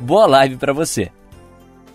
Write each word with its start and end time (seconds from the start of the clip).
Boa 0.00 0.26
live 0.26 0.56
para 0.56 0.72
você. 0.72 1.10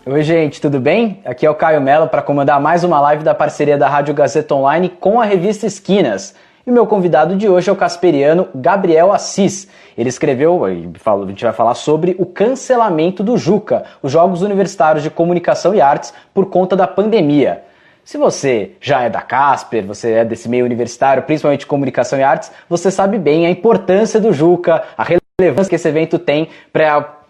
Oi, 0.05 0.23
gente, 0.23 0.59
tudo 0.59 0.77
bem? 0.77 1.21
Aqui 1.23 1.45
é 1.45 1.49
o 1.49 1.55
Caio 1.55 1.79
Mello 1.79 2.09
para 2.09 2.21
comandar 2.21 2.59
mais 2.59 2.83
uma 2.83 2.99
live 2.99 3.23
da 3.23 3.33
parceria 3.33 3.77
da 3.77 3.87
Rádio 3.87 4.13
Gazeta 4.13 4.53
Online 4.53 4.89
com 4.89 5.21
a 5.21 5.23
revista 5.23 5.65
Esquinas. 5.65 6.35
E 6.67 6.69
o 6.69 6.73
meu 6.73 6.85
convidado 6.85 7.33
de 7.37 7.47
hoje 7.47 7.69
é 7.69 7.71
o 7.71 7.77
casperiano 7.77 8.49
Gabriel 8.53 9.13
Assis. 9.13 9.69
Ele 9.97 10.09
escreveu, 10.09 10.65
a 10.65 10.71
gente 10.71 11.43
vai 11.45 11.53
falar 11.53 11.75
sobre 11.75 12.13
o 12.19 12.25
cancelamento 12.25 13.23
do 13.23 13.37
Juca, 13.37 13.85
os 14.01 14.11
Jogos 14.11 14.41
Universitários 14.41 15.01
de 15.01 15.09
Comunicação 15.09 15.73
e 15.73 15.79
Artes, 15.79 16.13
por 16.33 16.47
conta 16.47 16.75
da 16.75 16.87
pandemia. 16.87 17.63
Se 18.03 18.17
você 18.17 18.71
já 18.81 19.03
é 19.03 19.09
da 19.09 19.21
Casper, 19.21 19.85
você 19.85 20.11
é 20.11 20.25
desse 20.25 20.49
meio 20.49 20.65
universitário, 20.65 21.23
principalmente 21.23 21.65
comunicação 21.65 22.19
e 22.19 22.23
artes, 22.23 22.51
você 22.67 22.91
sabe 22.91 23.17
bem 23.17 23.45
a 23.45 23.49
importância 23.49 24.19
do 24.19 24.33
Juca, 24.33 24.83
a 24.97 25.05
relevância 25.39 25.69
que 25.69 25.75
esse 25.75 25.87
evento 25.87 26.19
tem 26.19 26.49
para 26.73 27.22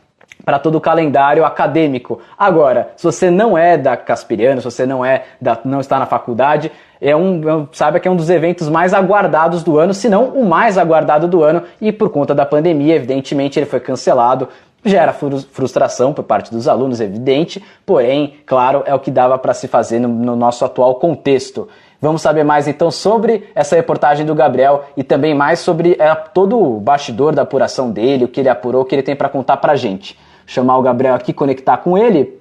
para 0.46 0.60
todo 0.60 0.76
o 0.76 0.82
calendário 0.82 1.46
acadêmico. 1.46 2.20
Agora, 2.38 2.90
se 2.96 3.04
você 3.04 3.30
não 3.32 3.58
é 3.58 3.78
da 3.78 3.96
Caspiriano, 3.96 4.62
se 4.62 4.66
você 4.66 4.86
não 4.86 5.04
é 5.04 5.24
da, 5.42 5.58
não 5.64 5.80
está 5.80 5.98
na 5.98 6.06
faculdade, 6.06 6.72
é 7.00 7.16
um, 7.16 7.64
é 7.64 7.68
saiba 7.72 8.00
que 8.00 8.08
é 8.08 8.12
um 8.12 8.16
dos 8.16 8.30
eventos 8.30 8.70
mais 8.70 8.94
aguardados 8.94 9.64
do 9.64 9.78
ano, 9.78 9.94
se 9.94 10.10
não 10.10 10.26
o 10.26 10.46
mais 10.46 10.78
aguardado 10.78 11.28
do 11.28 11.44
ano, 11.44 11.64
e 11.80 11.92
por 11.92 12.10
conta 12.10 12.36
da 12.36 12.46
pandemia, 12.46 12.96
evidentemente, 12.96 13.60
ele 13.60 13.66
foi 13.66 13.80
cancelado. 13.80 14.48
Gera 14.86 15.14
frustração 15.14 16.12
por 16.12 16.24
parte 16.24 16.52
dos 16.52 16.68
alunos, 16.68 17.00
evidente, 17.00 17.64
porém, 17.86 18.34
claro, 18.46 18.84
é 18.86 18.94
o 18.94 19.00
que 19.00 19.10
dava 19.10 19.38
para 19.38 19.54
se 19.54 19.66
fazer 19.66 19.98
no, 19.98 20.10
no 20.10 20.36
nosso 20.36 20.66
atual 20.66 20.96
contexto. 20.96 21.70
Vamos 22.02 22.22
saber 22.22 22.44
mais 22.44 22.68
então 22.68 22.92
sobre 22.92 23.50
essa 23.56 23.78
reportagem 23.78 24.26
do 24.26 24.36
Gabriel 24.36 24.84
e 24.98 25.04
também 25.04 25.34
mais 25.34 25.60
sobre 25.60 25.96
é, 25.98 26.14
todo 26.14 26.62
o 26.62 26.82
bastidor 26.82 27.34
da 27.34 27.44
apuração 27.44 27.92
dele, 27.92 28.26
o 28.26 28.28
que 28.28 28.42
ele 28.42 28.50
apurou, 28.50 28.82
o 28.82 28.86
que 28.86 28.94
ele 28.94 29.04
tem 29.04 29.16
para 29.16 29.30
contar 29.30 29.56
para 29.56 29.74
gente 29.78 30.18
chamar 30.46 30.78
o 30.78 30.82
Gabriel 30.82 31.16
aqui, 31.16 31.34
conectar 31.34 31.78
com 31.78 31.98
ele. 31.98 32.40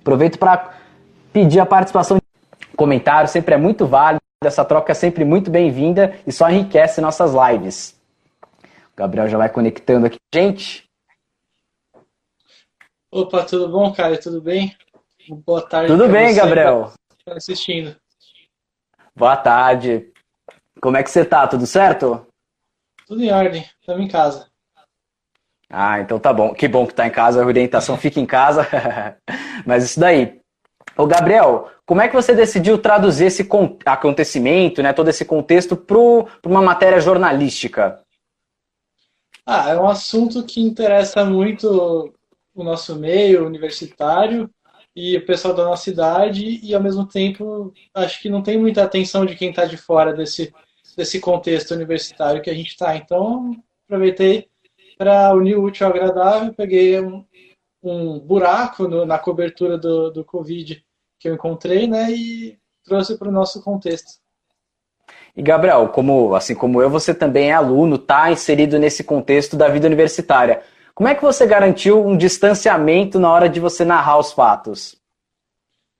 Aproveito 0.00 0.38
para 0.38 0.74
pedir 1.32 1.60
a 1.60 1.66
participação 1.66 2.18
de 2.18 2.76
comentário, 2.76 3.28
sempre 3.28 3.54
é 3.54 3.58
muito 3.58 3.86
válido, 3.86 4.22
essa 4.42 4.64
troca 4.64 4.92
é 4.92 4.94
sempre 4.94 5.24
muito 5.24 5.50
bem-vinda 5.50 6.18
e 6.26 6.32
só 6.32 6.50
enriquece 6.50 7.00
nossas 7.00 7.32
lives. 7.32 7.94
O 8.92 8.96
Gabriel 8.96 9.28
já 9.28 9.38
vai 9.38 9.48
conectando 9.48 10.06
aqui. 10.06 10.18
Gente! 10.34 10.84
Opa, 13.10 13.44
tudo 13.44 13.68
bom, 13.68 13.92
cara? 13.92 14.18
Tudo 14.18 14.40
bem? 14.40 14.76
Boa 15.28 15.62
tarde. 15.62 15.88
Tudo 15.88 16.08
bem, 16.08 16.34
Gabriel? 16.34 16.92
Tá 17.24 17.34
assistindo. 17.34 17.94
Boa 19.14 19.36
tarde. 19.36 20.10
Como 20.80 20.96
é 20.96 21.02
que 21.02 21.10
você 21.10 21.24
tá? 21.24 21.46
Tudo 21.46 21.66
certo? 21.66 22.26
Tudo 23.06 23.22
em 23.22 23.30
ordem. 23.30 23.64
Estamos 23.80 24.04
em 24.04 24.08
casa. 24.08 24.51
Ah, 25.72 26.00
então 26.00 26.18
tá 26.18 26.32
bom. 26.34 26.52
Que 26.52 26.68
bom 26.68 26.86
que 26.86 26.94
tá 26.94 27.06
em 27.06 27.10
casa, 27.10 27.42
a 27.42 27.46
orientação 27.46 27.96
fica 27.96 28.20
em 28.20 28.26
casa. 28.26 28.68
Mas 29.64 29.84
isso 29.84 29.98
daí. 29.98 30.38
Ô 30.96 31.06
Gabriel, 31.06 31.70
como 31.86 32.02
é 32.02 32.08
que 32.08 32.14
você 32.14 32.34
decidiu 32.34 32.76
traduzir 32.76 33.26
esse 33.26 33.48
acontecimento, 33.86 34.82
né, 34.82 34.92
todo 34.92 35.08
esse 35.08 35.24
contexto 35.24 35.74
para 35.74 35.96
uma 36.44 36.60
matéria 36.60 37.00
jornalística? 37.00 37.98
Ah, 39.46 39.70
é 39.70 39.76
um 39.78 39.88
assunto 39.88 40.44
que 40.44 40.60
interessa 40.60 41.24
muito 41.24 42.12
o 42.54 42.62
nosso 42.62 42.94
meio 42.96 43.46
universitário 43.46 44.50
e 44.94 45.16
o 45.16 45.24
pessoal 45.24 45.54
da 45.54 45.64
nossa 45.64 45.84
cidade 45.84 46.60
e 46.62 46.74
ao 46.74 46.82
mesmo 46.82 47.06
tempo 47.06 47.72
acho 47.94 48.20
que 48.20 48.28
não 48.28 48.42
tem 48.42 48.58
muita 48.58 48.84
atenção 48.84 49.24
de 49.24 49.34
quem 49.34 49.48
está 49.48 49.64
de 49.64 49.78
fora 49.78 50.12
desse, 50.12 50.52
desse 50.94 51.18
contexto 51.18 51.72
universitário 51.72 52.42
que 52.42 52.50
a 52.50 52.54
gente 52.54 52.68
está. 52.68 52.94
Então 52.94 53.56
aproveitei 53.86 54.51
para 55.02 55.34
unir 55.34 55.56
o 55.56 55.64
útil 55.64 55.84
ao 55.84 55.92
agradável, 55.92 56.54
peguei 56.54 57.00
um, 57.00 57.24
um 57.82 58.20
buraco 58.20 58.86
no, 58.86 59.04
na 59.04 59.18
cobertura 59.18 59.76
do, 59.76 60.12
do 60.12 60.24
Covid 60.24 60.80
que 61.18 61.28
eu 61.28 61.34
encontrei, 61.34 61.88
né, 61.88 62.12
e 62.12 62.56
trouxe 62.84 63.18
para 63.18 63.28
o 63.28 63.32
nosso 63.32 63.60
contexto. 63.62 64.20
E 65.36 65.42
Gabriel, 65.42 65.88
como 65.88 66.36
assim 66.36 66.54
como 66.54 66.80
eu, 66.80 66.88
você 66.88 67.12
também 67.12 67.50
é 67.50 67.52
aluno, 67.52 67.96
está 67.96 68.30
inserido 68.30 68.78
nesse 68.78 69.02
contexto 69.02 69.56
da 69.56 69.68
vida 69.68 69.88
universitária. 69.88 70.62
Como 70.94 71.08
é 71.08 71.14
que 71.16 71.22
você 71.22 71.46
garantiu 71.46 72.04
um 72.06 72.16
distanciamento 72.16 73.18
na 73.18 73.32
hora 73.32 73.48
de 73.48 73.58
você 73.58 73.84
narrar 73.84 74.18
os 74.18 74.32
fatos? 74.32 74.96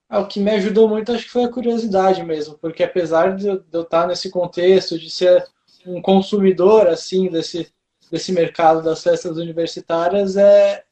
Ah, 0.08 0.20
o 0.20 0.28
que 0.28 0.38
me 0.38 0.50
ajudou 0.52 0.88
muito 0.88 1.10
acho 1.10 1.24
que 1.24 1.30
foi 1.30 1.44
a 1.44 1.50
curiosidade 1.50 2.22
mesmo, 2.22 2.56
porque 2.58 2.84
apesar 2.84 3.34
de 3.34 3.48
eu 3.48 3.82
estar 3.82 4.06
nesse 4.06 4.30
contexto, 4.30 4.98
de 4.98 5.10
ser 5.10 5.44
um 5.86 6.00
consumidor 6.00 6.86
assim 6.86 7.28
desse 7.28 7.72
desse 8.12 8.30
mercado 8.30 8.82
das 8.82 9.02
festas 9.02 9.38
universitárias 9.38 10.36
é 10.36 10.84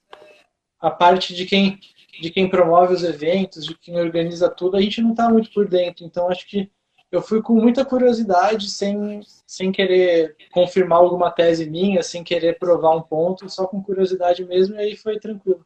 a 0.81 0.91
parte 0.91 1.35
de 1.35 1.45
quem 1.45 1.79
de 2.21 2.31
quem 2.31 2.51
promove 2.51 2.93
os 2.93 3.03
eventos, 3.03 3.65
de 3.65 3.75
quem 3.75 3.99
organiza 3.99 4.51
tudo, 4.51 4.77
a 4.77 4.81
gente 4.81 5.01
não 5.01 5.13
está 5.13 5.31
muito 5.31 5.51
por 5.55 5.67
dentro. 5.67 6.05
Então 6.05 6.29
acho 6.29 6.47
que 6.47 6.71
eu 7.11 7.23
fui 7.23 7.41
com 7.41 7.55
muita 7.55 7.83
curiosidade, 7.83 8.69
sem, 8.69 9.23
sem 9.47 9.73
querer 9.73 10.37
confirmar 10.53 10.99
alguma 10.99 11.31
tese 11.31 11.69
minha, 11.69 12.03
sem 12.03 12.23
querer 12.23 12.59
provar 12.59 12.95
um 12.95 13.01
ponto, 13.01 13.49
só 13.49 13.67
com 13.67 13.83
curiosidade 13.83 14.45
mesmo, 14.45 14.75
e 14.75 14.79
aí 14.79 14.97
foi 14.97 15.19
tranquilo. 15.19 15.65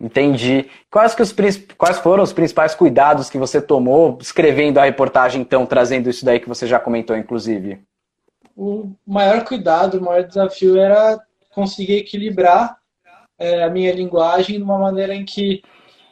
Entendi. 0.00 0.70
Quais, 0.90 1.14
que 1.14 1.22
os, 1.22 1.34
quais 1.76 1.98
foram 1.98 2.24
os 2.24 2.32
principais 2.32 2.74
cuidados 2.74 3.28
que 3.28 3.36
você 3.36 3.60
tomou 3.60 4.16
escrevendo 4.22 4.78
a 4.78 4.84
reportagem, 4.84 5.42
então, 5.42 5.66
trazendo 5.66 6.08
isso 6.08 6.24
daí 6.24 6.40
que 6.40 6.48
você 6.48 6.66
já 6.66 6.80
comentou, 6.80 7.14
inclusive? 7.14 7.84
O 8.56 8.94
maior 9.06 9.44
cuidado, 9.44 9.98
o 9.98 10.02
maior 10.02 10.24
desafio 10.24 10.76
era 10.76 11.20
conseguir 11.54 11.96
equilibrar 11.96 12.78
é, 13.38 13.64
a 13.64 13.70
minha 13.70 13.92
linguagem 13.92 14.56
de 14.56 14.62
uma 14.62 14.78
maneira 14.78 15.14
em 15.14 15.24
que 15.24 15.62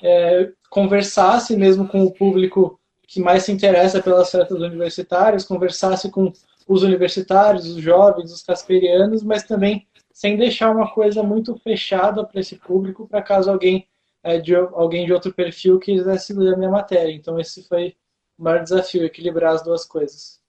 é, 0.03 0.51
conversasse 0.69 1.57
mesmo 1.57 1.87
com 1.87 2.05
o 2.05 2.13
público 2.13 2.81
que 3.07 3.21
mais 3.21 3.45
se 3.45 3.53
interessa 3.53 4.01
pelas 4.01 4.31
festas 4.31 4.59
universitárias, 4.59 5.45
conversasse 5.45 6.11
com 6.11 6.33
os 6.69 6.83
universitários, 6.83 7.67
os 7.67 7.83
jovens, 7.83 8.33
os 8.33 8.43
casperianos, 8.43 9.23
mas 9.23 9.43
também 9.43 9.87
sem 10.13 10.37
deixar 10.37 10.71
uma 10.71 10.93
coisa 10.93 11.23
muito 11.23 11.57
fechada 11.57 12.25
para 12.25 12.41
esse 12.41 12.57
público, 12.57 13.09
para 13.09 13.23
caso 13.23 13.51
alguém 13.51 13.89
é, 14.23 14.39
de 14.39 14.55
alguém 14.55 15.07
de 15.07 15.13
outro 15.13 15.33
perfil 15.33 15.79
quisesse 15.79 16.33
ler 16.33 16.55
a 16.55 16.57
minha 16.57 16.71
matéria. 16.71 17.13
Então 17.13 17.39
esse 17.41 17.67
foi 17.67 17.97
o 18.39 18.45
maior 18.45 18.63
desafio, 18.63 19.05
equilibrar 19.05 19.55
as 19.55 19.63
duas 19.63 19.85
coisas. 19.85 20.40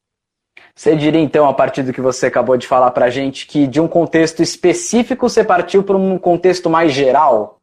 Você 0.75 0.95
diria 0.95 1.21
então, 1.21 1.47
a 1.47 1.53
partir 1.53 1.83
do 1.83 1.93
que 1.93 2.01
você 2.01 2.27
acabou 2.27 2.57
de 2.57 2.67
falar 2.67 2.91
para 2.91 3.05
a 3.05 3.09
gente, 3.09 3.45
que 3.45 3.67
de 3.67 3.79
um 3.79 3.87
contexto 3.87 4.41
específico 4.41 5.29
você 5.29 5.43
partiu 5.43 5.83
para 5.83 5.97
um 5.97 6.17
contexto 6.17 6.69
mais 6.69 6.93
geral? 6.93 7.57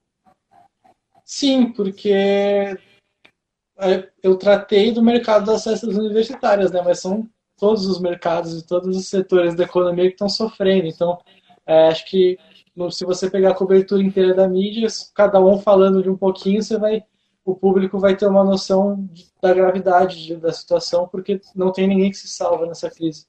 Sim, 1.24 1.72
porque 1.72 2.12
é, 3.78 4.08
eu 4.22 4.36
tratei 4.36 4.92
do 4.92 5.02
mercado 5.02 5.46
das 5.46 5.64
festas 5.64 5.96
universitárias, 5.96 6.70
né? 6.70 6.82
Mas 6.84 7.00
são 7.00 7.28
todos 7.58 7.86
os 7.86 8.00
mercados 8.00 8.58
e 8.58 8.66
todos 8.66 8.96
os 8.96 9.08
setores 9.08 9.54
da 9.54 9.64
economia 9.64 10.06
que 10.06 10.12
estão 10.12 10.28
sofrendo. 10.28 10.86
Então, 10.86 11.18
é, 11.66 11.88
acho 11.88 12.06
que 12.06 12.38
se 12.90 13.04
você 13.04 13.28
pegar 13.28 13.50
a 13.50 13.54
cobertura 13.54 14.02
inteira 14.02 14.34
da 14.34 14.48
mídia, 14.48 14.86
cada 15.14 15.40
um 15.40 15.58
falando 15.58 16.02
de 16.02 16.08
um 16.08 16.16
pouquinho, 16.16 16.62
você 16.62 16.78
vai 16.78 17.04
o 17.50 17.54
público 17.54 17.98
vai 17.98 18.14
ter 18.14 18.26
uma 18.26 18.44
noção 18.44 19.08
da 19.40 19.54
gravidade 19.54 20.36
da 20.36 20.52
situação, 20.52 21.08
porque 21.08 21.40
não 21.56 21.72
tem 21.72 21.88
ninguém 21.88 22.10
que 22.10 22.16
se 22.18 22.28
salva 22.28 22.66
nessa 22.66 22.90
crise. 22.90 23.24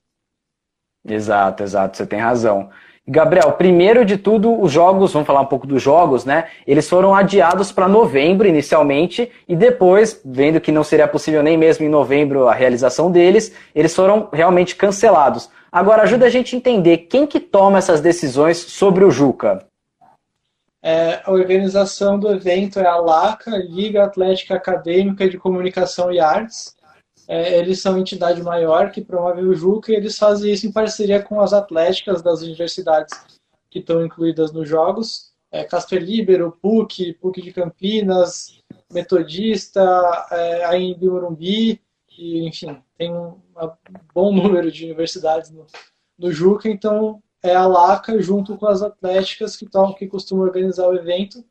Exato, 1.07 1.63
exato, 1.63 1.95
você 1.95 2.05
tem 2.05 2.19
razão. 2.19 2.69
Gabriel, 3.07 3.53
primeiro 3.53 4.03
de 4.03 4.17
tudo, 4.17 4.61
os 4.61 4.73
jogos, 4.73 5.13
vamos 5.13 5.25
falar 5.25 5.39
um 5.39 5.45
pouco 5.45 5.65
dos 5.65 5.81
jogos, 5.81 6.25
né? 6.25 6.49
Eles 6.67 6.87
foram 6.87 7.15
adiados 7.15 7.71
para 7.71 7.87
novembro 7.87 8.45
inicialmente 8.45 9.31
e 9.47 9.55
depois, 9.55 10.21
vendo 10.23 10.59
que 10.59 10.71
não 10.71 10.83
seria 10.83 11.07
possível 11.07 11.41
nem 11.41 11.57
mesmo 11.57 11.85
em 11.85 11.89
novembro 11.89 12.49
a 12.49 12.53
realização 12.53 13.09
deles, 13.09 13.55
eles 13.73 13.95
foram 13.95 14.27
realmente 14.33 14.75
cancelados. 14.75 15.49
Agora 15.71 16.03
ajuda 16.03 16.25
a 16.25 16.29
gente 16.29 16.55
a 16.55 16.57
entender 16.57 16.97
quem 17.09 17.25
que 17.25 17.39
toma 17.39 17.77
essas 17.77 18.01
decisões 18.01 18.57
sobre 18.57 19.05
o 19.05 19.09
Juca. 19.11 19.68
É, 20.81 21.21
a 21.25 21.31
organização 21.31 22.17
do 22.17 22.31
evento 22.31 22.79
é 22.79 22.85
a 22.85 22.95
LACA, 22.95 23.57
Liga 23.57 24.03
Atlética 24.03 24.55
Acadêmica 24.55 25.29
de 25.29 25.37
Comunicação 25.37 26.11
e 26.11 26.19
Artes. 26.19 26.75
É, 27.27 27.59
eles 27.59 27.81
são 27.81 27.97
entidade 27.97 28.41
maior 28.41 28.91
que 28.91 29.01
promove 29.01 29.41
o 29.41 29.53
JUCA 29.53 29.91
e 29.91 29.95
eles 29.95 30.17
fazem 30.17 30.51
isso 30.51 30.65
em 30.65 30.71
parceria 30.71 31.21
com 31.21 31.41
as 31.41 31.53
atléticas 31.53 32.21
das 32.21 32.41
universidades 32.41 33.13
que 33.69 33.79
estão 33.79 34.03
incluídas 34.03 34.51
nos 34.51 34.67
Jogos. 34.67 35.29
é, 35.51 35.63
Casper 35.63 36.01
Libero, 36.01 36.57
PUC, 36.61 37.13
PUC 37.13 37.41
de 37.41 37.51
Campinas, 37.51 38.59
Metodista, 38.91 40.27
é, 40.31 40.77
em 40.77 40.97
Morumbi, 40.99 41.81
e, 42.17 42.47
enfim, 42.47 42.81
tem 42.97 43.11
um, 43.11 43.39
um, 43.55 43.71
bom 44.13 44.33
número 44.33 44.71
de 44.71 44.85
universidades 44.85 45.49
no, 45.49 45.65
no 46.17 46.31
Juca, 46.31 46.69
então 46.69 47.21
é 47.41 47.55
a 47.55 47.65
LACA 47.65 48.21
junto 48.21 48.57
com 48.57 48.67
as 48.67 48.81
atléticas 48.81 49.55
que, 49.55 49.65
tão, 49.65 49.93
que 49.93 50.07
costumam 50.07 50.45
organizar 50.45 50.87
o 50.87 50.95
evento, 50.95 51.43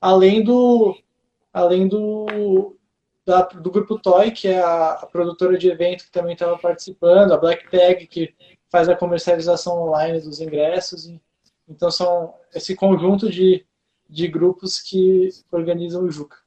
além 0.00 0.42
do, 0.42 0.96
além 1.52 1.86
do, 1.88 2.76
da, 3.24 3.42
do 3.42 3.70
grupo 3.70 3.98
Toy, 3.98 4.30
que 4.30 4.48
é 4.48 4.60
a, 4.60 4.92
a 4.92 5.06
produtora 5.06 5.56
de 5.56 5.68
evento 5.68 6.04
que 6.04 6.10
também 6.10 6.34
estava 6.34 6.58
participando, 6.58 7.32
a 7.32 7.38
Black 7.38 7.70
Tag, 7.70 8.06
que 8.06 8.34
faz 8.70 8.88
a 8.88 8.96
comercialização 8.96 9.82
online 9.82 10.20
dos 10.20 10.40
ingressos. 10.40 11.06
E, 11.06 11.20
então 11.68 11.90
são 11.90 12.34
esse 12.54 12.74
conjunto 12.74 13.30
de, 13.30 13.64
de 14.08 14.28
grupos 14.28 14.80
que 14.80 15.28
organizam 15.50 16.04
o 16.04 16.10
Juca. 16.10 16.45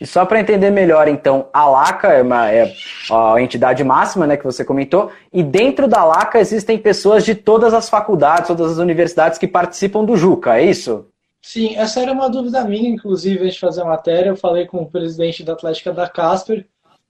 E 0.00 0.06
só 0.06 0.24
para 0.24 0.40
entender 0.40 0.70
melhor, 0.70 1.08
então, 1.08 1.48
a 1.52 1.66
LACA 1.66 2.08
é, 2.08 2.22
uma, 2.22 2.50
é 2.50 2.72
a 3.10 3.40
entidade 3.40 3.82
máxima 3.82 4.26
né, 4.26 4.36
que 4.36 4.44
você 4.44 4.64
comentou, 4.64 5.10
e 5.32 5.42
dentro 5.42 5.88
da 5.88 6.04
LACA 6.04 6.38
existem 6.38 6.78
pessoas 6.78 7.24
de 7.24 7.34
todas 7.34 7.74
as 7.74 7.88
faculdades, 7.88 8.46
todas 8.46 8.72
as 8.72 8.78
universidades 8.78 9.38
que 9.38 9.48
participam 9.48 10.04
do 10.04 10.16
Juca, 10.16 10.56
é 10.56 10.64
isso? 10.64 11.06
Sim, 11.42 11.76
essa 11.76 12.00
era 12.00 12.12
uma 12.12 12.28
dúvida 12.28 12.64
minha, 12.64 12.88
inclusive, 12.88 13.42
antes 13.42 13.54
de 13.54 13.60
fazer 13.60 13.82
a 13.82 13.86
matéria. 13.86 14.30
Eu 14.30 14.36
falei 14.36 14.66
com 14.66 14.82
o 14.82 14.90
presidente 14.90 15.42
da 15.42 15.54
Atlética 15.54 15.92
da 15.92 16.08
Casper, 16.08 16.66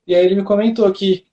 e 0.07 0.15
aí 0.15 0.25
ele 0.25 0.37
me 0.37 0.45
comentou 0.45 0.91
que 0.93 1.25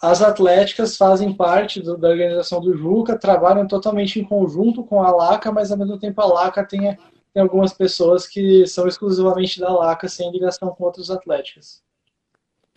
as 0.00 0.22
atléticas 0.22 0.96
fazem 0.96 1.32
parte 1.32 1.82
do, 1.82 1.96
da 1.96 2.08
organização 2.08 2.60
do 2.60 2.76
Juca, 2.76 3.18
trabalham 3.18 3.66
totalmente 3.66 4.20
em 4.20 4.24
conjunto 4.24 4.84
com 4.84 5.02
a 5.02 5.10
LACA, 5.10 5.50
mas 5.50 5.72
ao 5.72 5.78
mesmo 5.78 5.98
tempo 5.98 6.20
a 6.20 6.26
LACA 6.26 6.64
tem, 6.64 6.96
tem 7.32 7.42
algumas 7.42 7.72
pessoas 7.72 8.26
que 8.26 8.66
são 8.66 8.86
exclusivamente 8.86 9.60
da 9.60 9.72
LACA, 9.72 10.08
sem 10.08 10.30
ligação 10.30 10.68
com 10.70 10.84
outros 10.84 11.10
atléticas. 11.10 11.82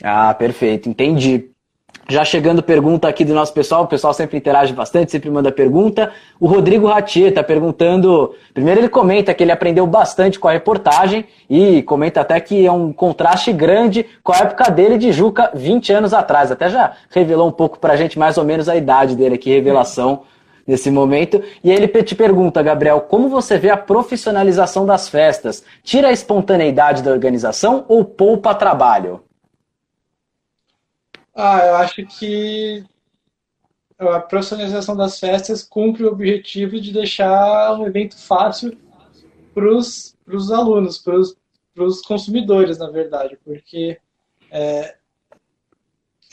Ah, 0.03 0.33
perfeito, 0.33 0.89
entendi. 0.89 1.51
Já 2.09 2.25
chegando 2.25 2.61
pergunta 2.61 3.07
aqui 3.07 3.23
do 3.23 3.33
nosso 3.33 3.53
pessoal, 3.53 3.83
o 3.83 3.87
pessoal 3.87 4.13
sempre 4.13 4.37
interage 4.37 4.73
bastante, 4.73 5.11
sempre 5.11 5.29
manda 5.29 5.51
pergunta. 5.51 6.11
O 6.39 6.47
Rodrigo 6.47 6.87
Ratier 6.87 7.29
está 7.29 7.43
perguntando. 7.43 8.35
Primeiro, 8.53 8.81
ele 8.81 8.89
comenta 8.89 9.33
que 9.33 9.43
ele 9.43 9.51
aprendeu 9.51 9.87
bastante 9.87 10.37
com 10.39 10.47
a 10.47 10.51
reportagem 10.51 11.25
e 11.49 11.81
comenta 11.83 12.19
até 12.19 12.39
que 12.41 12.65
é 12.65 12.71
um 12.71 12.91
contraste 12.91 13.53
grande 13.53 14.05
com 14.23 14.33
a 14.33 14.39
época 14.39 14.69
dele 14.69 14.97
de 14.97 15.11
Juca 15.11 15.51
20 15.53 15.93
anos 15.93 16.13
atrás. 16.13 16.51
Até 16.51 16.69
já 16.69 16.93
revelou 17.09 17.47
um 17.47 17.51
pouco 17.51 17.79
para 17.79 17.93
a 17.93 17.95
gente 17.95 18.19
mais 18.19 18.37
ou 18.37 18.43
menos 18.43 18.67
a 18.67 18.75
idade 18.75 19.15
dele 19.15 19.35
aqui, 19.35 19.49
revelação 19.49 20.23
nesse 20.65 20.89
momento. 20.89 21.43
E 21.63 21.71
ele 21.71 21.87
te 21.87 22.15
pergunta, 22.15 22.63
Gabriel, 22.63 23.01
como 23.01 23.29
você 23.29 23.57
vê 23.57 23.69
a 23.69 23.77
profissionalização 23.77 24.85
das 24.85 25.09
festas? 25.09 25.63
Tira 25.83 26.09
a 26.09 26.11
espontaneidade 26.11 27.03
da 27.03 27.11
organização 27.11 27.85
ou 27.87 28.03
poupa 28.03 28.55
trabalho? 28.55 29.23
Ah, 31.33 31.59
eu 31.65 31.75
acho 31.75 32.05
que 32.05 32.83
a 33.97 34.19
profissionalização 34.19 34.95
das 34.95 35.19
festas 35.19 35.63
cumpre 35.63 36.03
o 36.03 36.11
objetivo 36.11 36.79
de 36.79 36.91
deixar 36.91 37.73
um 37.79 37.85
evento 37.85 38.17
fácil 38.17 38.77
para 39.53 39.67
os 39.67 40.15
alunos, 40.51 40.97
para 40.97 41.15
os 41.83 42.01
consumidores, 42.01 42.77
na 42.77 42.89
verdade, 42.89 43.37
porque 43.45 43.99
é, 44.49 44.95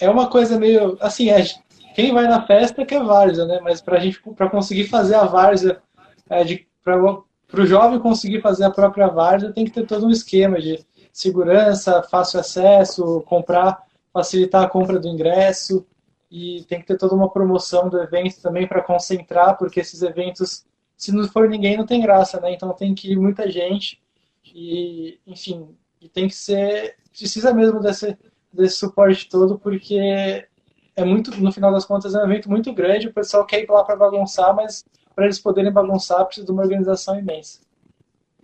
é 0.00 0.10
uma 0.10 0.28
coisa 0.28 0.58
meio 0.58 0.96
assim, 1.00 1.30
é, 1.30 1.44
quem 1.98 2.12
vai 2.12 2.28
na 2.28 2.46
festa 2.46 2.86
quer 2.86 3.02
várzea, 3.02 3.44
né? 3.44 3.58
Mas 3.60 3.80
para 3.80 3.98
gente, 3.98 4.20
para 4.36 4.48
conseguir 4.48 4.84
fazer 4.84 5.16
a 5.16 5.24
várzea, 5.24 5.82
é, 6.30 6.44
para 6.84 6.96
o 7.60 7.66
jovem 7.66 7.98
conseguir 7.98 8.40
fazer 8.40 8.62
a 8.62 8.70
própria 8.70 9.08
várzea, 9.08 9.52
tem 9.52 9.64
que 9.64 9.72
ter 9.72 9.84
todo 9.84 10.06
um 10.06 10.10
esquema 10.10 10.60
de 10.60 10.78
segurança, 11.12 12.00
fácil 12.04 12.38
acesso, 12.38 13.20
comprar 13.22 13.82
facilitar 14.12 14.62
a 14.62 14.68
compra 14.68 15.00
do 15.00 15.08
ingresso 15.08 15.84
e 16.30 16.64
tem 16.68 16.80
que 16.80 16.86
ter 16.86 16.96
toda 16.96 17.16
uma 17.16 17.32
promoção 17.32 17.88
do 17.88 18.00
evento 18.00 18.40
também 18.40 18.64
para 18.64 18.80
concentrar, 18.80 19.58
porque 19.58 19.80
esses 19.80 20.00
eventos, 20.00 20.64
se 20.96 21.10
não 21.10 21.26
for 21.26 21.48
ninguém, 21.48 21.76
não 21.76 21.84
tem 21.84 22.00
graça, 22.00 22.38
né? 22.40 22.52
Então 22.52 22.72
tem 22.74 22.94
que 22.94 23.10
ir 23.10 23.16
muita 23.16 23.50
gente 23.50 24.00
e, 24.44 25.18
enfim, 25.26 25.76
e 26.00 26.08
tem 26.08 26.28
que 26.28 26.36
ser, 26.36 26.94
precisa 27.10 27.52
mesmo 27.52 27.80
desse, 27.80 28.16
desse 28.52 28.76
suporte 28.76 29.28
todo, 29.28 29.58
porque 29.58 30.46
é 30.98 31.04
muito, 31.04 31.30
no 31.40 31.52
final 31.52 31.72
das 31.72 31.84
contas, 31.84 32.12
é 32.12 32.18
um 32.18 32.24
evento 32.24 32.50
muito 32.50 32.72
grande, 32.72 33.06
o 33.06 33.12
pessoal 33.12 33.46
quer 33.46 33.62
ir 33.62 33.70
lá 33.70 33.84
para 33.84 33.94
bagunçar, 33.94 34.52
mas 34.54 34.84
para 35.14 35.26
eles 35.26 35.38
poderem 35.38 35.70
bagunçar 35.70 36.24
precisa 36.26 36.44
de 36.44 36.52
uma 36.52 36.62
organização 36.62 37.16
imensa. 37.16 37.60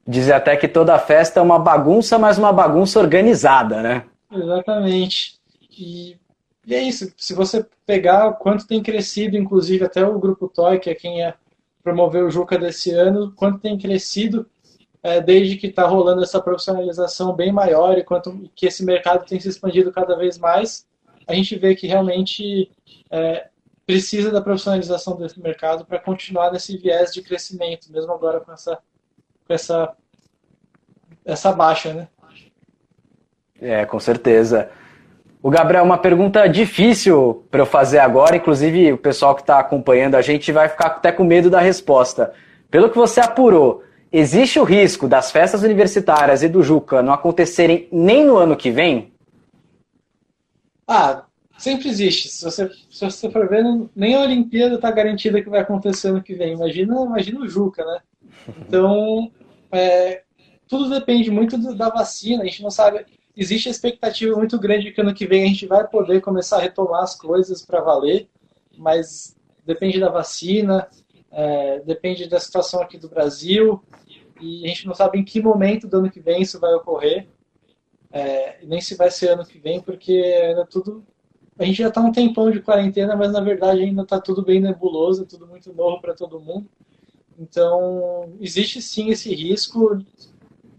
Dizer 0.07 0.35
até 0.35 0.57
que 0.57 0.69
toda 0.69 0.97
festa 0.99 1.41
é 1.41 1.43
uma 1.43 1.59
bagunça, 1.59 2.17
mas 2.17 2.39
uma 2.39 2.53
bagunça 2.53 3.01
organizada, 3.01 3.83
né? 3.83 4.05
Exatamente. 4.31 5.41
E, 5.77 6.17
e 6.65 6.75
é 6.75 6.81
isso. 6.81 7.13
Se 7.17 7.35
você 7.35 7.67
pegar 7.85 8.33
quanto 8.35 8.69
tem 8.69 8.81
crescido, 8.81 9.37
inclusive 9.37 9.85
até 9.85 10.07
o 10.07 10.19
Grupo 10.19 10.47
Toy, 10.47 10.79
que 10.79 10.91
é 10.91 10.95
quem 10.95 11.25
é 11.25 11.35
promoveu 11.83 12.27
o 12.27 12.31
Juca 12.31 12.57
desse 12.57 12.93
ano, 12.93 13.33
quanto 13.35 13.59
tem 13.59 13.77
crescido 13.77 14.47
é, 15.03 15.21
desde 15.21 15.57
que 15.57 15.67
está 15.67 15.87
rolando 15.87 16.23
essa 16.23 16.41
profissionalização 16.41 17.35
bem 17.35 17.53
maior 17.53 17.99
e 17.99 18.05
quanto 18.05 18.49
que 18.55 18.67
esse 18.67 18.85
mercado 18.85 19.27
tem 19.27 19.41
se 19.41 19.49
expandido 19.49 19.93
cada 19.93 20.17
vez 20.17 20.39
mais, 20.39 20.87
a 21.27 21.35
gente 21.35 21.57
vê 21.57 21.75
que 21.75 21.87
realmente 21.87 22.71
é, 23.11 23.49
precisa 23.87 24.31
da 24.31 24.41
profissionalização 24.41 25.17
desse 25.17 25.41
mercado 25.41 25.85
para 25.85 25.99
continuar 25.99 26.53
nesse 26.53 26.77
viés 26.77 27.13
de 27.13 27.23
crescimento, 27.23 27.91
mesmo 27.91 28.13
agora 28.13 28.41
com 28.41 28.53
essa, 28.53 28.79
com 29.47 29.55
essa, 29.55 29.95
essa 31.25 31.53
baixa, 31.53 31.93
né? 31.93 32.09
É, 33.61 33.87
com 33.87 34.01
certeza. 34.01 34.71
O 35.43 35.51
Gabriel, 35.51 35.85
uma 35.85 35.99
pergunta 35.99 36.47
difícil 36.49 37.47
para 37.51 37.61
eu 37.61 37.67
fazer 37.67 37.99
agora, 37.99 38.37
inclusive 38.37 38.93
o 38.93 38.99
pessoal 38.99 39.35
que 39.35 39.43
está 39.43 39.59
acompanhando 39.59 40.15
a 40.15 40.23
gente 40.23 40.51
vai 40.51 40.69
ficar 40.69 40.87
até 40.87 41.13
com 41.13 41.23
medo 41.23 41.51
da 41.51 41.61
resposta. 41.61 42.33
Pelo 42.71 42.91
que 42.91 42.97
você 42.97 43.21
apurou, 43.21 43.83
existe 44.11 44.59
o 44.59 44.65
risco 44.65 45.07
das 45.07 45.31
festas 45.31 45.63
universitárias 45.63 46.43
e 46.43 46.49
do 46.49 46.63
Juca 46.63 47.03
não 47.03 47.13
acontecerem 47.13 47.89
nem 47.93 48.25
no 48.25 48.37
ano 48.37 48.57
que 48.57 48.71
vem? 48.71 49.14
Ah, 50.87 51.27
sempre 51.59 51.89
existe. 51.89 52.29
Se 52.29 52.45
você, 52.45 52.69
se 52.91 53.05
você 53.05 53.31
for 53.31 53.49
ver, 53.49 53.65
nem 53.95 54.15
a 54.15 54.21
Olimpíada 54.21 54.77
está 54.77 54.91
garantida 54.91 55.43
que 55.43 55.49
vai 55.49 55.61
acontecer 55.61 56.09
ano 56.09 56.23
que 56.23 56.35
vem. 56.35 56.55
Imagina, 56.55 57.03
imagina 57.05 57.41
o 57.41 57.49
Juca, 57.49 57.85
né? 57.85 58.01
Então, 58.61 59.31
é, 59.73 60.23
tudo 60.69 60.91
depende 60.91 61.31
muito 61.31 61.57
da 61.75 61.89
vacina. 61.89 62.43
A 62.43 62.47
gente 62.47 62.63
não 62.63 62.71
sabe 62.71 63.05
existe 63.37 63.69
a 63.69 63.71
expectativa 63.71 64.37
muito 64.37 64.59
grande 64.59 64.85
de 64.85 64.93
que 64.93 65.01
ano 65.01 65.15
que 65.15 65.27
vem 65.27 65.43
a 65.45 65.47
gente 65.47 65.67
vai 65.67 65.87
poder 65.87 66.21
começar 66.21 66.59
a 66.59 66.61
retomar 66.61 67.03
as 67.03 67.17
coisas 67.17 67.63
para 67.63 67.81
valer, 67.81 68.29
mas 68.77 69.37
depende 69.65 69.99
da 69.99 70.09
vacina, 70.09 70.89
é, 71.31 71.81
depende 71.81 72.29
da 72.29 72.39
situação 72.39 72.81
aqui 72.81 72.97
do 72.97 73.09
Brasil, 73.09 73.83
e 74.41 74.65
a 74.65 74.69
gente 74.69 74.87
não 74.87 74.95
sabe 74.95 75.19
em 75.19 75.25
que 75.25 75.43
momento 75.43 75.89
do 75.89 75.99
ano 75.99 76.11
que 76.11 76.21
vem 76.21 76.43
isso 76.43 76.61
vai 76.61 76.73
ocorrer, 76.75 77.29
é, 78.15 78.59
nem 78.63 78.81
se 78.81 78.95
vai 78.95 79.11
ser 79.11 79.31
ano 79.31 79.45
que 79.45 79.59
vem, 79.59 79.81
porque 79.81 80.13
ainda 80.13 80.65
tudo. 80.65 81.05
A 81.59 81.65
gente 81.65 81.79
já 81.79 81.89
está 81.89 82.01
um 82.01 82.13
tempão 82.13 82.51
de 82.51 82.61
quarentena, 82.61 83.17
mas 83.17 83.33
na 83.33 83.41
verdade 83.41 83.83
ainda 83.83 84.03
está 84.03 84.21
tudo 84.21 84.43
bem 84.43 84.61
nebuloso, 84.61 85.27
tudo 85.27 85.47
muito 85.47 85.73
novo 85.73 86.01
para 86.01 86.15
todo 86.15 86.41
mundo. 86.41 86.69
Então, 87.39 88.33
existe 88.41 88.81
sim 88.81 89.11
esse 89.11 89.35
risco 89.35 89.99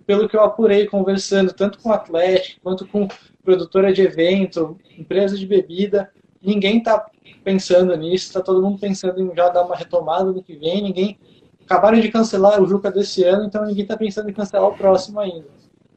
pelo 0.05 0.29
que 0.29 0.37
eu 0.37 0.43
apurei 0.43 0.85
conversando 0.85 1.51
tanto 1.51 1.79
com 1.79 1.91
Atlético 1.91 2.61
quanto 2.61 2.87
com 2.87 3.07
produtora 3.43 3.91
de 3.91 4.01
evento, 4.01 4.77
empresa 4.97 5.37
de 5.37 5.45
bebida, 5.45 6.09
ninguém 6.41 6.77
está 6.77 7.05
pensando 7.43 7.95
nisso, 7.97 8.27
está 8.27 8.41
todo 8.41 8.61
mundo 8.61 8.79
pensando 8.79 9.21
em 9.21 9.35
já 9.35 9.49
dar 9.49 9.63
uma 9.63 9.75
retomada 9.75 10.31
no 10.31 10.43
que 10.43 10.55
vem, 10.55 10.83
ninguém 10.83 11.19
acabaram 11.65 11.99
de 11.99 12.09
cancelar 12.09 12.61
o 12.61 12.67
Juca 12.67 12.91
desse 12.91 13.23
ano, 13.23 13.45
então 13.45 13.65
ninguém 13.65 13.83
está 13.83 13.97
pensando 13.97 14.29
em 14.29 14.33
cancelar 14.33 14.69
o 14.69 14.77
próximo 14.77 15.19
ainda. 15.19 15.47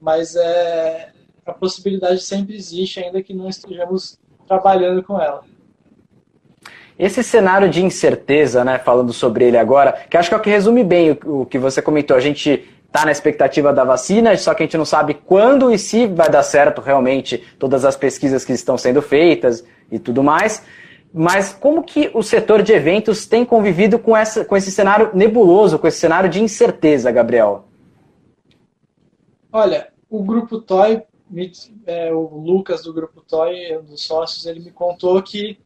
Mas 0.01 0.37
é, 0.37 1.13
a 1.51 1.55
possibilidade 1.55 2.21
sempre 2.21 2.57
existe, 2.57 3.01
ainda 3.01 3.23
que 3.23 3.35
não 3.35 3.49
estejamos 3.49 4.19
trabalhando 4.47 5.03
com 5.03 5.21
ela. 5.21 5.43
Esse 6.99 7.23
cenário 7.23 7.71
de 7.71 7.85
incerteza, 7.85 8.65
né, 8.65 8.79
falando 8.79 9.13
sobre 9.13 9.45
ele 9.45 9.57
agora, 9.57 9.93
que 10.11 10.17
acho 10.17 10.29
que 10.29 10.35
é 10.35 10.39
o 10.39 10.41
que 10.41 10.51
resume 10.51 10.83
bem 10.83 11.13
o, 11.25 11.43
o 11.43 11.47
que 11.47 11.59
você 11.59 11.81
comentou. 11.81 12.17
A 12.17 12.21
gente 12.21 12.69
está 12.87 13.05
na 13.05 13.13
expectativa 13.13 13.73
da 13.73 13.85
vacina, 13.85 14.37
só 14.37 14.53
que 14.53 14.63
a 14.63 14.67
gente 14.67 14.77
não 14.77 14.85
sabe 14.85 15.15
quando 15.15 15.73
e 15.73 15.79
se 15.79 16.07
vai 16.07 16.29
dar 16.29 16.43
certo 16.43 16.81
realmente 16.81 17.39
todas 17.59 17.85
as 17.85 17.97
pesquisas 17.97 18.45
que 18.45 18.53
estão 18.53 18.77
sendo 18.77 19.01
feitas 19.01 19.65
e 19.93 19.99
tudo 19.99 20.25
mais. 20.25 20.65
Mas 21.13 21.53
como 21.53 21.83
que 21.83 22.11
o 22.13 22.23
setor 22.23 22.63
de 22.63 22.73
eventos 22.73 23.27
tem 23.27 23.45
convivido 23.45 23.99
com, 23.99 24.17
essa, 24.17 24.45
com 24.45 24.57
esse 24.57 24.71
cenário 24.71 25.11
nebuloso, 25.15 25.79
com 25.79 25.87
esse 25.87 25.99
cenário 25.99 26.29
de 26.29 26.43
incerteza, 26.43 27.11
Gabriel? 27.11 27.65
Olha, 29.53 29.89
o 30.11 30.23
Grupo 30.23 30.59
Toy, 30.59 31.03
é, 31.87 32.13
o 32.13 32.39
Lucas 32.39 32.83
do 32.83 32.93
Grupo 32.93 33.23
Toy, 33.27 33.77
um 33.79 33.85
dos 33.85 34.05
sócios, 34.05 34.47
ele 34.47 34.61
me 34.61 34.71
contou 34.71 35.23
que 35.23 35.59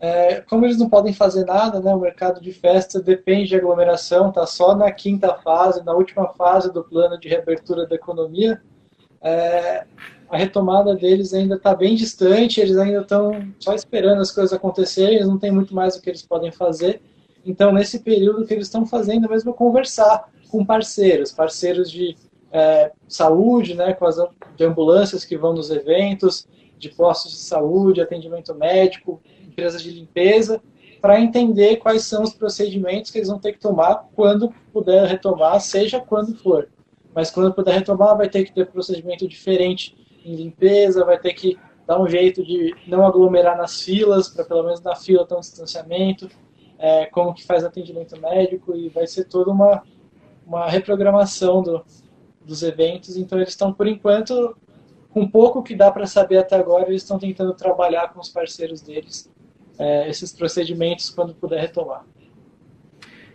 É, 0.00 0.42
como 0.42 0.66
eles 0.66 0.76
não 0.76 0.90
podem 0.90 1.14
fazer 1.14 1.46
nada, 1.46 1.80
né, 1.80 1.94
o 1.94 2.00
mercado 2.00 2.38
de 2.38 2.52
festa 2.52 3.00
depende 3.00 3.48
de 3.48 3.56
aglomeração, 3.56 4.28
está 4.28 4.44
só 4.44 4.76
na 4.76 4.92
quinta 4.92 5.34
fase, 5.36 5.82
na 5.82 5.94
última 5.94 6.28
fase 6.34 6.70
do 6.70 6.84
plano 6.84 7.18
de 7.18 7.28
reabertura 7.28 7.86
da 7.86 7.94
economia, 7.94 8.60
é, 9.22 9.86
a 10.28 10.36
retomada 10.36 10.94
deles 10.94 11.32
ainda 11.32 11.54
está 11.54 11.74
bem 11.74 11.94
distante, 11.94 12.60
eles 12.60 12.76
ainda 12.76 13.00
estão 13.00 13.30
só 13.58 13.72
esperando 13.72 14.20
as 14.20 14.30
coisas 14.30 14.52
acontecerem, 14.52 15.14
eles 15.14 15.28
não 15.28 15.38
têm 15.38 15.52
muito 15.52 15.74
mais 15.74 15.96
o 15.96 16.02
que 16.02 16.10
eles 16.10 16.22
podem 16.22 16.52
fazer. 16.52 17.00
Então, 17.46 17.72
nesse 17.72 18.00
período, 18.00 18.44
que 18.44 18.52
eles 18.52 18.66
estão 18.66 18.84
fazendo 18.84 19.24
é 19.26 19.28
mesmo 19.30 19.54
conversar 19.54 20.28
com 20.50 20.66
parceiros, 20.66 21.32
parceiros 21.32 21.90
de 21.90 22.14
é, 22.54 22.92
saúde, 23.08 23.74
né, 23.74 23.92
com 23.94 24.06
as 24.06 24.16
de 24.54 24.64
ambulâncias 24.64 25.24
que 25.24 25.36
vão 25.36 25.52
nos 25.52 25.70
eventos, 25.70 26.46
de 26.78 26.88
postos 26.88 27.32
de 27.32 27.38
saúde, 27.38 28.00
atendimento 28.00 28.54
médico, 28.54 29.20
empresas 29.42 29.82
de 29.82 29.90
limpeza, 29.90 30.62
para 31.00 31.20
entender 31.20 31.76
quais 31.76 32.04
são 32.04 32.22
os 32.22 32.32
procedimentos 32.32 33.10
que 33.10 33.18
eles 33.18 33.28
vão 33.28 33.40
ter 33.40 33.52
que 33.52 33.58
tomar 33.58 34.08
quando 34.14 34.54
puder 34.72 35.04
retomar, 35.06 35.60
seja 35.60 36.00
quando 36.00 36.36
for. 36.36 36.68
Mas 37.12 37.28
quando 37.28 37.52
puder 37.52 37.74
retomar, 37.74 38.16
vai 38.16 38.28
ter 38.28 38.44
que 38.44 38.52
ter 38.52 38.66
procedimento 38.66 39.26
diferente 39.26 39.96
em 40.24 40.36
limpeza, 40.36 41.04
vai 41.04 41.18
ter 41.18 41.34
que 41.34 41.58
dar 41.84 42.00
um 42.00 42.08
jeito 42.08 42.44
de 42.44 42.72
não 42.86 43.04
aglomerar 43.04 43.58
nas 43.58 43.82
filas, 43.82 44.28
para 44.28 44.44
pelo 44.44 44.62
menos 44.62 44.80
na 44.80 44.94
fila 44.94 45.26
ter 45.26 45.34
um 45.34 45.40
distanciamento, 45.40 46.28
é, 46.78 47.06
como 47.06 47.34
que 47.34 47.44
faz 47.44 47.64
atendimento 47.64 48.18
médico, 48.20 48.76
e 48.76 48.88
vai 48.88 49.06
ser 49.06 49.24
toda 49.24 49.50
uma, 49.50 49.82
uma 50.46 50.68
reprogramação 50.68 51.62
do, 51.62 51.84
dos 52.44 52.62
eventos. 52.62 53.16
Então 53.16 53.38
eles 53.38 53.50
estão, 53.50 53.72
por 53.72 53.86
enquanto, 53.86 54.56
com 55.10 55.26
pouco 55.26 55.62
que 55.62 55.74
dá 55.74 55.90
para 55.90 56.06
saber 56.06 56.38
até 56.38 56.56
agora, 56.56 56.88
eles 56.88 57.02
estão 57.02 57.18
tentando 57.18 57.54
trabalhar 57.54 58.12
com 58.12 58.20
os 58.20 58.28
parceiros 58.28 58.80
deles 58.80 59.30
é, 59.78 60.08
esses 60.08 60.32
procedimentos 60.32 61.10
quando 61.10 61.34
puder 61.34 61.60
retomar. 61.60 62.04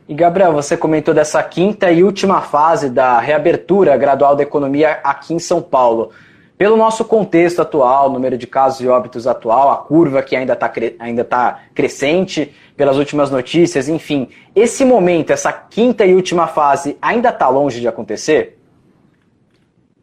E 0.08 0.14
Gabriel, 0.14 0.54
você 0.54 0.76
comentou 0.76 1.14
dessa 1.14 1.42
quinta 1.44 1.92
e 1.92 2.04
última 2.04 2.42
fase 2.42 2.90
da 2.90 3.20
reabertura 3.20 3.96
gradual 3.96 4.36
da 4.36 4.42
economia 4.42 5.00
aqui 5.04 5.34
em 5.34 5.40
São 5.40 5.62
Paulo. 5.62 6.10
Pelo 6.58 6.76
nosso 6.76 7.06
contexto 7.06 7.62
atual, 7.62 8.10
número 8.10 8.38
de 8.38 8.46
casos 8.46 8.82
e 8.82 8.88
óbitos 8.88 9.26
atual, 9.26 9.72
a 9.72 9.78
curva 9.78 10.22
que 10.22 10.36
ainda 10.36 10.54
está 10.54 10.74
ainda 11.00 11.24
tá 11.24 11.62
crescente, 11.74 12.54
pelas 12.76 12.98
últimas 12.98 13.32
notícias, 13.32 13.88
enfim, 13.88 14.30
esse 14.56 14.84
momento, 14.84 15.32
essa 15.32 15.54
quinta 15.54 16.06
e 16.06 16.16
última 16.16 16.48
fase, 16.48 16.98
ainda 17.02 17.30
está 17.30 17.48
longe 17.48 17.80
de 17.80 17.88
acontecer? 17.88 18.59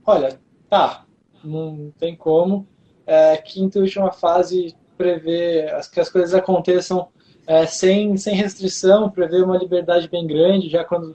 Olha, 0.06 0.38
tá, 0.70 1.04
não 1.42 1.92
tem 1.98 2.14
como. 2.14 2.66
É, 3.04 3.36
quinta 3.38 3.78
e 3.78 3.82
última 3.82 4.12
fase 4.12 4.74
prevê 4.96 5.66
que 5.92 6.00
as 6.00 6.08
coisas 6.08 6.32
aconteçam 6.32 7.08
é, 7.46 7.66
sem, 7.66 8.16
sem 8.16 8.34
restrição, 8.34 9.10
prevê 9.10 9.42
uma 9.42 9.56
liberdade 9.56 10.08
bem 10.08 10.26
grande, 10.26 10.68
já 10.68 10.84
quando 10.84 11.14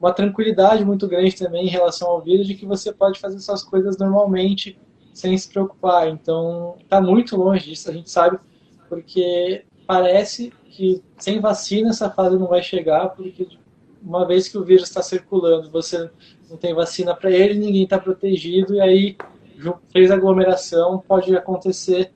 uma 0.00 0.12
tranquilidade 0.12 0.84
muito 0.84 1.08
grande 1.08 1.34
também 1.34 1.66
em 1.66 1.70
relação 1.70 2.08
ao 2.08 2.22
vírus, 2.22 2.46
de 2.46 2.54
que 2.54 2.64
você 2.64 2.92
pode 2.92 3.18
fazer 3.18 3.40
suas 3.40 3.64
coisas 3.64 3.98
normalmente, 3.98 4.78
sem 5.12 5.36
se 5.36 5.48
preocupar. 5.48 6.08
Então, 6.08 6.76
está 6.80 7.00
muito 7.00 7.36
longe 7.36 7.68
disso, 7.68 7.90
a 7.90 7.92
gente 7.92 8.08
sabe, 8.08 8.38
porque 8.88 9.64
parece 9.86 10.52
que 10.70 11.02
sem 11.16 11.40
vacina 11.40 11.90
essa 11.90 12.08
fase 12.08 12.38
não 12.38 12.46
vai 12.46 12.62
chegar, 12.62 13.08
porque 13.10 13.48
uma 14.00 14.24
vez 14.24 14.48
que 14.48 14.56
o 14.56 14.64
vírus 14.64 14.84
está 14.84 15.02
circulando, 15.02 15.70
você 15.70 16.08
não 16.48 16.56
tem 16.56 16.74
vacina 16.74 17.14
para 17.14 17.30
ele, 17.30 17.58
ninguém 17.58 17.84
está 17.84 17.98
protegido, 17.98 18.74
e 18.74 18.80
aí 18.80 19.16
fez 19.92 20.10
aglomeração, 20.10 21.02
pode 21.06 21.36
acontecer 21.36 22.12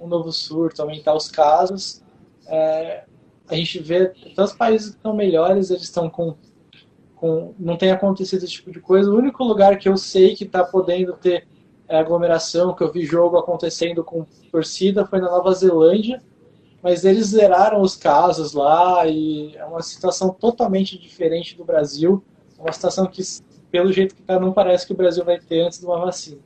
um 0.00 0.06
novo 0.06 0.32
surto, 0.32 0.80
aumentar 0.80 1.14
os 1.14 1.28
casos. 1.28 2.02
É, 2.46 3.04
a 3.48 3.54
gente 3.54 3.78
vê 3.78 4.06
tantos 4.34 4.52
países 4.52 4.90
que 4.90 4.96
estão 4.96 5.14
melhores, 5.14 5.70
eles 5.70 5.82
estão 5.82 6.08
com 6.08 6.34
com, 7.24 7.54
não 7.58 7.78
tem 7.78 7.90
acontecido 7.90 8.44
esse 8.44 8.52
tipo 8.52 8.70
de 8.70 8.80
coisa. 8.80 9.10
O 9.10 9.16
único 9.16 9.42
lugar 9.42 9.78
que 9.78 9.88
eu 9.88 9.96
sei 9.96 10.36
que 10.36 10.44
está 10.44 10.62
podendo 10.62 11.14
ter 11.14 11.46
é, 11.88 11.98
aglomeração, 11.98 12.74
que 12.74 12.82
eu 12.82 12.92
vi 12.92 13.06
jogo 13.06 13.38
acontecendo 13.38 14.04
com 14.04 14.26
torcida, 14.52 15.06
foi 15.06 15.20
na 15.20 15.30
Nova 15.30 15.54
Zelândia, 15.54 16.22
mas 16.82 17.02
eles 17.02 17.28
zeraram 17.28 17.80
os 17.80 17.96
casos 17.96 18.52
lá 18.52 19.06
e 19.06 19.56
é 19.56 19.64
uma 19.64 19.80
situação 19.80 20.34
totalmente 20.34 20.98
diferente 20.98 21.56
do 21.56 21.64
Brasil. 21.64 22.22
Uma 22.58 22.72
situação 22.72 23.06
que, 23.06 23.22
pelo 23.74 23.92
jeito 23.92 24.14
que 24.14 24.20
está, 24.20 24.38
não 24.38 24.52
parece 24.52 24.86
que 24.86 24.92
o 24.92 24.96
Brasil 24.96 25.24
vai 25.24 25.36
ter 25.36 25.62
antes 25.62 25.80
de 25.80 25.84
uma 25.84 25.98
vacina. 25.98 26.38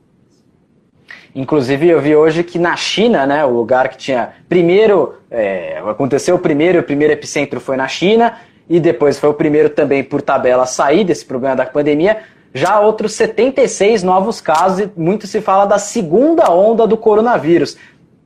Inclusive, 1.35 1.87
eu 1.87 2.01
vi 2.01 2.15
hoje 2.15 2.43
que 2.43 2.57
na 2.57 2.75
China, 2.75 3.27
né, 3.27 3.45
o 3.45 3.51
lugar 3.51 3.87
que 3.89 3.97
tinha 3.97 4.33
primeiro, 4.49 5.13
é, 5.29 5.77
aconteceu 5.85 6.37
o 6.37 6.39
primeiro, 6.39 6.79
o 6.79 6.83
primeiro 6.83 7.13
epicentro 7.13 7.59
foi 7.59 7.77
na 7.77 7.87
China, 7.87 8.39
e 8.67 8.79
depois 8.79 9.19
foi 9.19 9.29
o 9.29 9.33
primeiro 9.35 9.69
também 9.69 10.03
por 10.03 10.23
tabela 10.23 10.63
a 10.63 10.65
sair 10.65 11.03
desse 11.03 11.23
problema 11.23 11.55
da 11.55 11.67
pandemia. 11.67 12.17
Já 12.51 12.79
outros 12.79 13.13
76 13.13 14.01
novos 14.01 14.41
casos, 14.41 14.79
e 14.79 14.91
muito 14.97 15.27
se 15.27 15.39
fala 15.39 15.65
da 15.65 15.77
segunda 15.77 16.51
onda 16.51 16.87
do 16.87 16.97
coronavírus. 16.97 17.77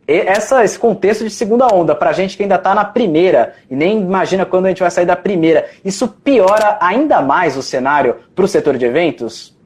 Essa, 0.05 0.65
esse 0.65 0.77
contexto 0.77 1.23
de 1.23 1.29
segunda 1.29 1.73
onda, 1.73 1.95
para 1.95 2.09
a 2.09 2.13
gente 2.13 2.35
que 2.35 2.43
ainda 2.43 2.55
está 2.55 2.75
na 2.75 2.83
primeira, 2.83 3.55
e 3.69 3.75
nem 3.75 4.01
imagina 4.01 4.45
quando 4.45 4.65
a 4.65 4.69
gente 4.69 4.81
vai 4.81 4.91
sair 4.91 5.05
da 5.05 5.15
primeira, 5.15 5.69
isso 5.83 6.09
piora 6.09 6.77
ainda 6.81 7.21
mais 7.21 7.55
o 7.55 7.63
cenário 7.63 8.17
para 8.35 8.43
o 8.43 8.47
setor 8.47 8.77
de 8.77 8.85
eventos? 8.85 9.57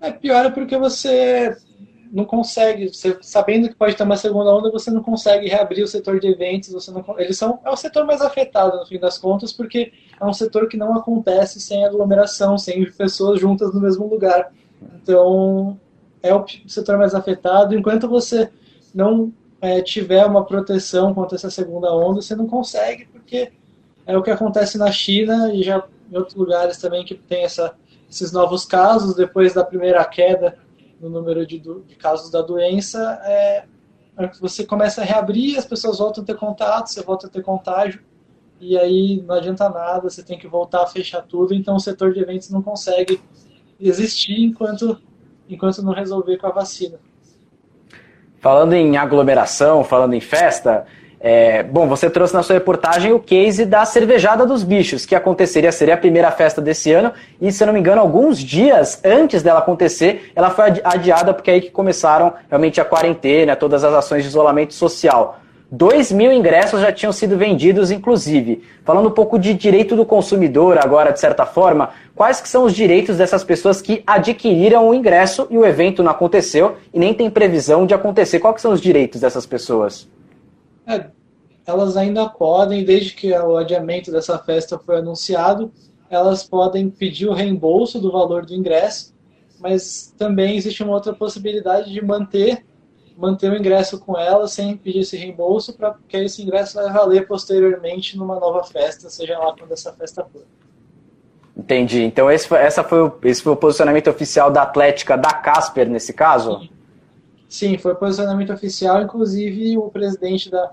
É, 0.00 0.10
piora 0.10 0.50
porque 0.50 0.76
você 0.76 1.56
não 2.12 2.24
consegue, 2.24 2.88
você, 2.88 3.16
sabendo 3.20 3.68
que 3.68 3.74
pode 3.76 3.94
ter 3.94 4.02
uma 4.02 4.16
segunda 4.16 4.52
onda, 4.52 4.70
você 4.70 4.90
não 4.90 5.02
consegue 5.02 5.48
reabrir 5.48 5.84
o 5.84 5.86
setor 5.86 6.18
de 6.18 6.26
eventos, 6.26 6.72
você 6.72 6.90
não, 6.90 7.04
eles 7.16 7.38
são 7.38 7.60
é 7.64 7.70
o 7.70 7.76
setor 7.76 8.04
mais 8.04 8.20
afetado 8.20 8.78
no 8.78 8.86
fim 8.86 8.98
das 8.98 9.16
contas, 9.16 9.52
porque 9.52 9.92
é 10.20 10.24
um 10.24 10.32
setor 10.32 10.68
que 10.68 10.76
não 10.76 10.96
acontece 10.96 11.60
sem 11.60 11.84
aglomeração, 11.84 12.58
sem 12.58 12.90
pessoas 12.90 13.40
juntas 13.40 13.72
no 13.72 13.80
mesmo 13.80 14.08
lugar. 14.08 14.52
Então, 15.00 15.78
é 16.22 16.34
o 16.34 16.44
setor 16.66 16.98
mais 16.98 17.14
afetado. 17.14 17.76
Enquanto 17.76 18.08
você 18.08 18.50
não 18.94 19.32
é, 19.60 19.82
tiver 19.82 20.24
uma 20.24 20.44
proteção 20.44 21.14
contra 21.14 21.36
essa 21.36 21.50
segunda 21.50 21.92
onda, 21.94 22.22
você 22.22 22.34
não 22.34 22.46
consegue, 22.46 23.06
porque 23.06 23.52
é 24.06 24.16
o 24.16 24.22
que 24.22 24.30
acontece 24.30 24.78
na 24.78 24.90
China 24.90 25.52
e 25.52 25.62
já 25.62 25.86
em 26.10 26.16
outros 26.16 26.34
lugares 26.34 26.78
também 26.78 27.04
que 27.04 27.14
tem 27.14 27.44
essa, 27.44 27.76
esses 28.10 28.32
novos 28.32 28.64
casos 28.64 29.14
depois 29.14 29.54
da 29.54 29.64
primeira 29.64 30.04
queda 30.04 30.58
no 31.00 31.08
número 31.08 31.46
de, 31.46 31.58
de 31.58 31.94
casos 31.96 32.30
da 32.30 32.42
doença, 32.42 33.20
é, 33.24 33.64
é 34.18 34.30
você 34.40 34.66
começa 34.66 35.00
a 35.00 35.04
reabrir, 35.04 35.58
as 35.58 35.64
pessoas 35.64 35.98
voltam 35.98 36.22
a 36.22 36.26
ter 36.26 36.36
contato, 36.36 36.88
você 36.88 37.02
volta 37.02 37.26
a 37.26 37.30
ter 37.30 37.42
contágio, 37.42 38.02
e 38.60 38.76
aí 38.76 39.22
não 39.26 39.36
adianta 39.36 39.68
nada, 39.70 40.10
você 40.10 40.22
tem 40.22 40.38
que 40.38 40.46
voltar 40.46 40.82
a 40.82 40.86
fechar 40.86 41.22
tudo, 41.22 41.54
então 41.54 41.76
o 41.76 41.80
setor 41.80 42.12
de 42.12 42.20
eventos 42.20 42.50
não 42.50 42.60
consegue 42.60 43.20
existir 43.80 44.38
enquanto, 44.42 45.00
enquanto 45.48 45.82
não 45.82 45.94
resolver 45.94 46.36
com 46.36 46.46
a 46.46 46.50
vacina. 46.50 47.00
Falando 48.40 48.72
em 48.72 48.96
aglomeração, 48.96 49.84
falando 49.84 50.14
em 50.14 50.20
festa, 50.20 50.86
é, 51.20 51.62
bom, 51.62 51.86
você 51.86 52.08
trouxe 52.08 52.32
na 52.32 52.42
sua 52.42 52.54
reportagem 52.54 53.12
o 53.12 53.20
case 53.20 53.66
da 53.66 53.84
cervejada 53.84 54.46
dos 54.46 54.64
bichos, 54.64 55.04
que 55.04 55.14
aconteceria, 55.14 55.70
seria 55.70 55.92
a 55.92 55.98
primeira 55.98 56.30
festa 56.30 56.62
desse 56.62 56.90
ano, 56.90 57.12
e 57.38 57.52
se 57.52 57.62
eu 57.62 57.66
não 57.66 57.74
me 57.74 57.80
engano, 57.80 58.00
alguns 58.00 58.38
dias 58.38 58.98
antes 59.04 59.42
dela 59.42 59.58
acontecer, 59.58 60.32
ela 60.34 60.48
foi 60.48 60.72
adiada 60.82 61.34
porque 61.34 61.50
é 61.50 61.54
aí 61.54 61.60
que 61.60 61.70
começaram 61.70 62.32
realmente 62.48 62.80
a 62.80 62.84
quarentena, 62.84 63.54
todas 63.54 63.84
as 63.84 63.92
ações 63.92 64.22
de 64.22 64.30
isolamento 64.30 64.72
social. 64.72 65.38
2 65.72 66.10
mil 66.10 66.32
ingressos 66.32 66.80
já 66.80 66.90
tinham 66.92 67.12
sido 67.12 67.38
vendidos, 67.38 67.92
inclusive. 67.92 68.62
Falando 68.84 69.08
um 69.08 69.12
pouco 69.12 69.38
de 69.38 69.54
direito 69.54 69.94
do 69.94 70.04
consumidor 70.04 70.78
agora, 70.78 71.12
de 71.12 71.20
certa 71.20 71.46
forma, 71.46 71.90
quais 72.14 72.40
que 72.40 72.48
são 72.48 72.64
os 72.64 72.74
direitos 72.74 73.18
dessas 73.18 73.44
pessoas 73.44 73.80
que 73.80 74.02
adquiriram 74.04 74.88
o 74.88 74.94
ingresso 74.94 75.46
e 75.48 75.56
o 75.56 75.64
evento 75.64 76.02
não 76.02 76.10
aconteceu 76.10 76.76
e 76.92 76.98
nem 76.98 77.14
tem 77.14 77.30
previsão 77.30 77.86
de 77.86 77.94
acontecer? 77.94 78.40
Quais 78.40 78.60
são 78.60 78.72
os 78.72 78.80
direitos 78.80 79.20
dessas 79.20 79.46
pessoas? 79.46 80.08
É, 80.84 81.06
elas 81.64 81.96
ainda 81.96 82.28
podem, 82.28 82.84
desde 82.84 83.14
que 83.14 83.32
o 83.32 83.56
adiamento 83.56 84.10
dessa 84.10 84.38
festa 84.38 84.76
foi 84.76 84.96
anunciado, 84.96 85.70
elas 86.10 86.42
podem 86.42 86.90
pedir 86.90 87.28
o 87.28 87.32
reembolso 87.32 88.00
do 88.00 88.10
valor 88.10 88.44
do 88.44 88.52
ingresso, 88.52 89.14
mas 89.60 90.12
também 90.18 90.56
existe 90.56 90.82
uma 90.82 90.94
outra 90.94 91.12
possibilidade 91.12 91.92
de 91.92 92.04
manter 92.04 92.64
manter 93.20 93.52
o 93.52 93.56
ingresso 93.56 94.00
com 94.00 94.18
elas 94.18 94.52
sem 94.52 94.76
pedir 94.76 95.00
esse 95.00 95.16
reembolso, 95.16 95.74
para 95.74 95.94
que 96.08 96.16
esse 96.16 96.42
ingresso 96.42 96.74
vai 96.74 96.90
valer 96.90 97.26
posteriormente 97.26 98.16
numa 98.16 98.40
nova 98.40 98.64
festa, 98.64 99.10
seja 99.10 99.38
lá 99.38 99.54
quando 99.56 99.72
essa 99.72 99.92
festa 99.92 100.24
for. 100.24 100.42
Entendi. 101.54 102.02
Então 102.02 102.30
esse 102.30 102.48
foi, 102.48 102.58
essa 102.58 102.82
foi 102.82 103.02
o, 103.02 103.12
esse 103.24 103.42
foi 103.42 103.52
o 103.52 103.56
posicionamento 103.56 104.08
oficial 104.08 104.50
da 104.50 104.62
Atlética 104.62 105.18
da 105.18 105.30
Casper 105.30 105.88
nesse 105.88 106.14
caso? 106.14 106.60
Sim. 106.60 106.70
Sim, 107.46 107.78
foi 107.78 107.92
o 107.92 107.96
posicionamento 107.96 108.52
oficial. 108.52 109.02
Inclusive 109.02 109.76
o 109.76 109.90
presidente 109.90 110.50
da, 110.50 110.70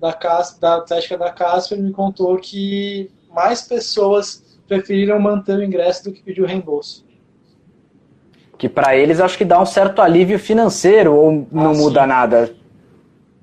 da, 0.00 0.12
Cas, 0.12 0.58
da 0.58 0.76
Atlética 0.76 1.16
da 1.16 1.30
Casper 1.30 1.78
me 1.78 1.92
contou 1.92 2.36
que 2.38 3.08
mais 3.32 3.62
pessoas 3.62 4.42
preferiram 4.66 5.20
manter 5.20 5.58
o 5.58 5.62
ingresso 5.62 6.04
do 6.04 6.12
que 6.12 6.22
pedir 6.22 6.42
o 6.42 6.46
reembolso. 6.46 7.05
Que 8.58 8.68
para 8.68 8.96
eles 8.96 9.20
acho 9.20 9.36
que 9.36 9.44
dá 9.44 9.60
um 9.60 9.66
certo 9.66 10.00
alívio 10.00 10.38
financeiro 10.38 11.14
ou 11.14 11.46
não 11.52 11.70
ah, 11.70 11.74
muda 11.74 12.02
sim. 12.02 12.06
nada? 12.06 12.54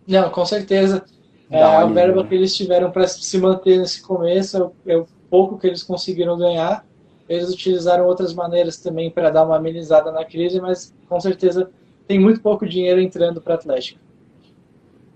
Não, 0.07 0.29
com 0.29 0.45
certeza. 0.45 1.03
É, 1.49 1.61
a 1.61 1.85
verba 1.85 2.25
que 2.25 2.33
eles 2.33 2.55
tiveram 2.55 2.89
para 2.89 3.07
se 3.07 3.37
manter 3.37 3.77
nesse 3.77 4.01
começo 4.01 4.71
é, 4.87 4.93
é 4.93 4.97
o 4.97 5.07
pouco 5.29 5.57
que 5.57 5.67
eles 5.67 5.83
conseguiram 5.83 6.37
ganhar. 6.37 6.83
Eles 7.29 7.49
utilizaram 7.49 8.05
outras 8.05 8.33
maneiras 8.33 8.77
também 8.77 9.09
para 9.11 9.29
dar 9.29 9.45
uma 9.45 9.57
amenizada 9.57 10.11
na 10.11 10.25
crise, 10.25 10.59
mas 10.59 10.93
com 11.07 11.19
certeza 11.19 11.69
tem 12.07 12.19
muito 12.19 12.41
pouco 12.41 12.67
dinheiro 12.67 12.99
entrando 12.99 13.39
para 13.39 13.53
a 13.53 13.57
Atlético. 13.57 13.99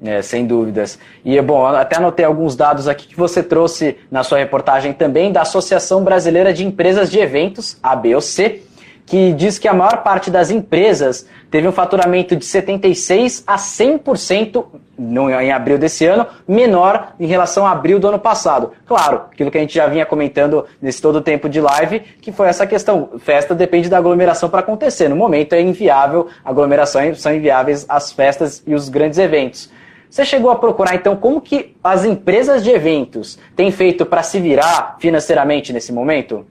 É, 0.01 0.21
sem 0.21 0.45
dúvidas. 0.45 0.99
E, 1.25 1.41
bom, 1.41 1.65
até 1.65 1.97
anotei 1.97 2.23
alguns 2.23 2.55
dados 2.55 2.87
aqui 2.87 3.07
que 3.07 3.17
você 3.17 3.41
trouxe 3.41 3.97
na 4.11 4.23
sua 4.23 4.37
reportagem 4.37 4.93
também 4.93 5.31
da 5.31 5.41
Associação 5.41 6.03
Brasileira 6.03 6.53
de 6.53 6.63
Empresas 6.63 7.09
de 7.09 7.17
Eventos, 7.17 7.77
ABOC, 7.81 8.61
que 9.07 9.31
diz 9.31 9.57
que 9.57 9.69
a 9.69 9.73
maior 9.73 10.03
parte 10.03 10.29
das 10.29 10.51
empresas 10.51 11.25
teve 11.49 11.65
um 11.65 11.71
faturamento 11.71 12.35
de 12.35 12.45
76% 12.45 13.43
a 13.47 13.55
100% 13.55 14.65
no, 14.99 15.29
em 15.29 15.49
abril 15.49 15.77
desse 15.77 16.05
ano, 16.05 16.27
menor 16.45 17.13
em 17.17 17.25
relação 17.25 17.65
a 17.65 17.71
abril 17.71 17.99
do 17.99 18.09
ano 18.09 18.19
passado. 18.19 18.73
Claro, 18.85 19.21
aquilo 19.31 19.49
que 19.49 19.57
a 19.57 19.61
gente 19.61 19.73
já 19.73 19.87
vinha 19.87 20.05
comentando 20.05 20.65
nesse 20.81 21.01
todo 21.01 21.15
o 21.15 21.21
tempo 21.21 21.47
de 21.47 21.61
live, 21.61 22.01
que 22.21 22.33
foi 22.33 22.49
essa 22.49 22.67
questão, 22.67 23.11
festa 23.19 23.55
depende 23.55 23.87
da 23.87 23.97
aglomeração 23.97 24.49
para 24.49 24.59
acontecer. 24.59 25.07
No 25.07 25.15
momento 25.15 25.53
é 25.53 25.61
inviável, 25.61 26.27
aglomerações 26.43 27.21
são 27.21 27.33
inviáveis 27.33 27.85
as 27.87 28.11
festas 28.11 28.61
e 28.67 28.75
os 28.75 28.89
grandes 28.89 29.17
eventos. 29.17 29.71
Você 30.09 30.25
chegou 30.25 30.51
a 30.51 30.55
procurar, 30.57 30.95
então, 30.95 31.15
como 31.15 31.39
que 31.39 31.77
as 31.81 32.03
empresas 32.03 32.61
de 32.61 32.71
eventos 32.71 33.39
têm 33.55 33.71
feito 33.71 34.05
para 34.05 34.21
se 34.21 34.39
virar 34.41 34.97
financeiramente 34.99 35.71
nesse 35.71 35.93
momento? 35.93 36.45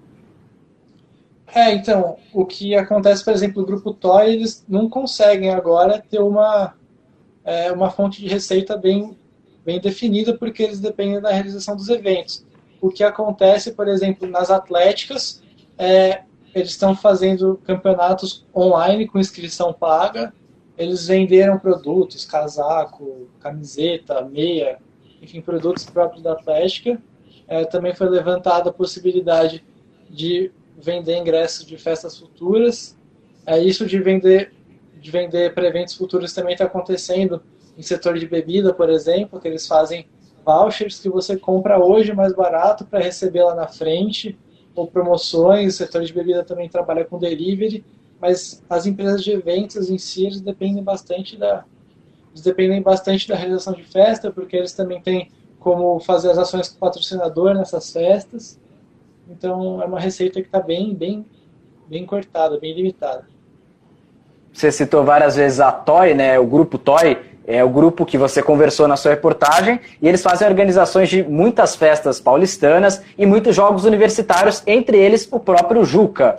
É, 1.57 1.73
então, 1.73 2.19
o 2.35 2.45
que 2.45 2.75
acontece, 2.75 3.25
por 3.25 3.33
exemplo, 3.33 3.63
no 3.63 3.67
Grupo 3.67 3.95
Toy, 3.95 4.31
eles 4.31 4.63
não 4.69 4.91
conseguem 4.91 5.55
agora 5.55 6.05
ter 6.07 6.21
uma, 6.21 6.75
é, 7.43 7.73
uma 7.73 7.89
fonte 7.91 8.21
de 8.21 8.29
receita 8.29 8.77
bem, 8.77 9.17
bem 9.65 9.81
definida, 9.81 10.37
porque 10.37 10.63
eles 10.63 10.81
dependem 10.81 11.19
da 11.19 11.31
realização 11.33 11.75
dos 11.75 11.89
eventos. 11.89 12.45
O 12.79 12.91
que 12.91 13.03
acontece, 13.03 13.73
por 13.73 13.89
exemplo, 13.89 14.29
nas 14.29 14.51
atléticas, 14.51 15.43
é, 15.79 16.25
eles 16.55 16.73
estão 16.73 16.95
fazendo 16.95 17.59
campeonatos 17.65 18.45
online 18.55 19.09
com 19.09 19.19
inscrição 19.19 19.73
paga, 19.73 20.35
eles 20.77 21.07
venderam 21.07 21.59
produtos, 21.59 22.27
casaco, 22.27 23.31
camiseta, 23.41 24.21
meia, 24.21 24.79
enfim, 25.23 25.41
produtos 25.41 25.87
próprios 25.87 26.23
da 26.23 26.33
Atlética. 26.33 27.01
É, 27.49 27.65
também 27.65 27.95
foi 27.95 28.11
levantada 28.11 28.69
a 28.69 28.73
possibilidade 28.75 29.65
de 30.11 30.53
vender 30.76 31.16
ingressos 31.16 31.64
de 31.64 31.76
festas 31.76 32.18
futuras. 32.18 32.97
É, 33.45 33.59
isso 33.59 33.87
de 33.87 33.99
vender 33.99 34.52
de 35.00 35.11
vender 35.11 35.54
para 35.54 35.66
eventos 35.68 35.95
futuros 35.95 36.33
também 36.33 36.54
está 36.54 36.64
acontecendo 36.64 37.40
em 37.78 37.83
setor 37.83 38.18
de 38.18 38.26
bebida, 38.26 38.75
por 38.75 38.90
exemplo, 38.90 39.38
que 39.38 39.47
eles 39.47 39.66
fazem 39.66 40.09
vouchers 40.45 40.99
que 40.99 41.09
você 41.09 41.37
compra 41.37 41.78
hoje 41.78 42.12
mais 42.12 42.35
barato 42.35 42.85
para 42.85 43.00
receber 43.00 43.45
lá 43.45 43.54
na 43.54 43.68
frente, 43.68 44.37
ou 44.75 44.87
promoções. 44.87 45.75
O 45.75 45.76
setor 45.76 46.02
de 46.02 46.12
bebida 46.12 46.42
também 46.42 46.68
trabalha 46.68 47.04
com 47.04 47.18
delivery 47.18 47.85
mas 48.21 48.62
as 48.68 48.87
empresas 48.87 49.23
de 49.23 49.33
eventos 49.33 49.90
em 49.90 49.99
si 49.99 50.26
eles 50.26 50.40
dependem 50.40 50.83
bastante 50.83 51.37
da 51.37 51.64
dependem 52.42 52.83
bastante 52.83 53.26
da 53.26 53.35
realização 53.35 53.73
de 53.73 53.85
festa 53.85 54.30
porque 54.30 54.56
eles 54.56 54.73
também 54.73 55.00
têm 55.00 55.30
como 55.59 55.99
fazer 56.00 56.30
as 56.30 56.38
ações 56.38 56.68
com 56.68 56.76
o 56.76 56.80
patrocinador 56.80 57.54
nessas 57.54 57.90
festas 57.90 58.61
então 59.28 59.83
é 59.83 59.87
uma 59.87 60.00
receita 60.00 60.40
que 60.40 60.49
está 60.49 60.61
bem 60.61 60.95
bem 60.95 61.26
bem 61.88 62.04
cortada 62.06 62.59
bem 62.59 62.75
limitada 62.75 63.26
você 64.52 64.73
citou 64.73 65.04
várias 65.04 65.37
vezes 65.37 65.61
a 65.61 65.71
Toy 65.73 66.14
né 66.14 66.38
o 66.38 66.47
grupo 66.47 66.78
Toy 66.78 67.18
é 67.47 67.62
o 67.62 67.68
grupo 67.68 68.04
que 68.04 68.18
você 68.18 68.42
conversou 68.42 68.88
na 68.88 68.97
sua 68.97 69.12
reportagem, 69.12 69.80
e 70.02 70.09
eles 70.09 70.21
fazem 70.21 70.49
organizações 70.49 71.09
de 71.09 71.23
muitas 71.23 71.76
festas 71.76 72.21
paulistanas 72.21 73.00
e 73.16 73.25
muitos 73.25 73.54
jogos 73.54 73.85
universitários, 73.85 74.64
entre 74.66 74.99
eles 74.99 75.28
o 75.30 75.38
próprio 75.38 75.85
Juca. 75.85 76.38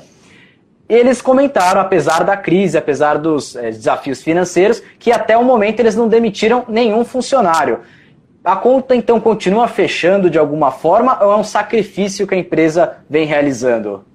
Eles 0.89 1.21
comentaram, 1.21 1.79
apesar 1.79 2.23
da 2.23 2.35
crise, 2.35 2.77
apesar 2.77 3.17
dos 3.17 3.55
é, 3.55 3.71
desafios 3.71 4.21
financeiros, 4.21 4.81
que 4.99 5.11
até 5.11 5.37
o 5.37 5.43
momento 5.43 5.79
eles 5.79 5.95
não 5.95 6.09
demitiram 6.09 6.65
nenhum 6.67 7.05
funcionário. 7.05 7.79
A 8.47 8.55
conta 8.55 8.95
então 8.95 9.19
continua 9.19 9.67
fechando 9.67 10.29
de 10.29 10.39
alguma 10.39 10.71
forma 10.71 11.21
ou 11.21 11.33
é 11.33 11.35
um 11.35 11.43
sacrifício 11.43 12.25
que 12.25 12.33
a 12.33 12.37
empresa 12.37 12.99
vem 13.09 13.25
realizando? 13.25 14.05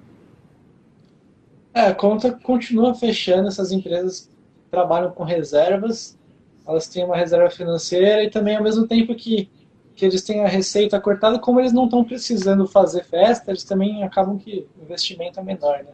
É, 1.75 1.83
a 1.83 1.95
conta 1.95 2.33
continua 2.43 2.95
fechando, 2.95 3.49
essas 3.49 3.73
empresas 3.73 4.31
trabalham 4.71 5.11
com 5.11 5.23
reservas, 5.23 6.19
elas 6.67 6.89
têm 6.89 7.05
uma 7.05 7.15
reserva 7.15 7.51
financeira 7.51 8.25
e 8.25 8.31
também 8.31 8.57
ao 8.57 8.63
mesmo 8.63 8.87
tempo 8.87 9.15
que, 9.15 9.51
que 9.95 10.07
eles 10.07 10.23
têm 10.23 10.43
a 10.43 10.49
receita 10.49 10.99
cortada, 10.99 11.39
como 11.39 11.61
eles 11.61 11.75
não 11.75 11.85
estão 11.85 12.03
precisando 12.03 12.67
fazer 12.67 13.05
festa, 13.05 13.51
eles 13.51 13.65
também 13.65 14.03
acabam 14.03 14.39
que 14.39 14.67
o 14.81 14.85
investimento 14.85 15.41
é 15.41 15.43
menor, 15.43 15.85
né? 15.85 15.93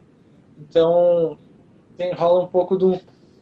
Então, 0.60 1.36
tem, 1.96 2.12
rola 2.12 2.44
um 2.44 2.46
pouco 2.46 2.78
de 2.78 3.00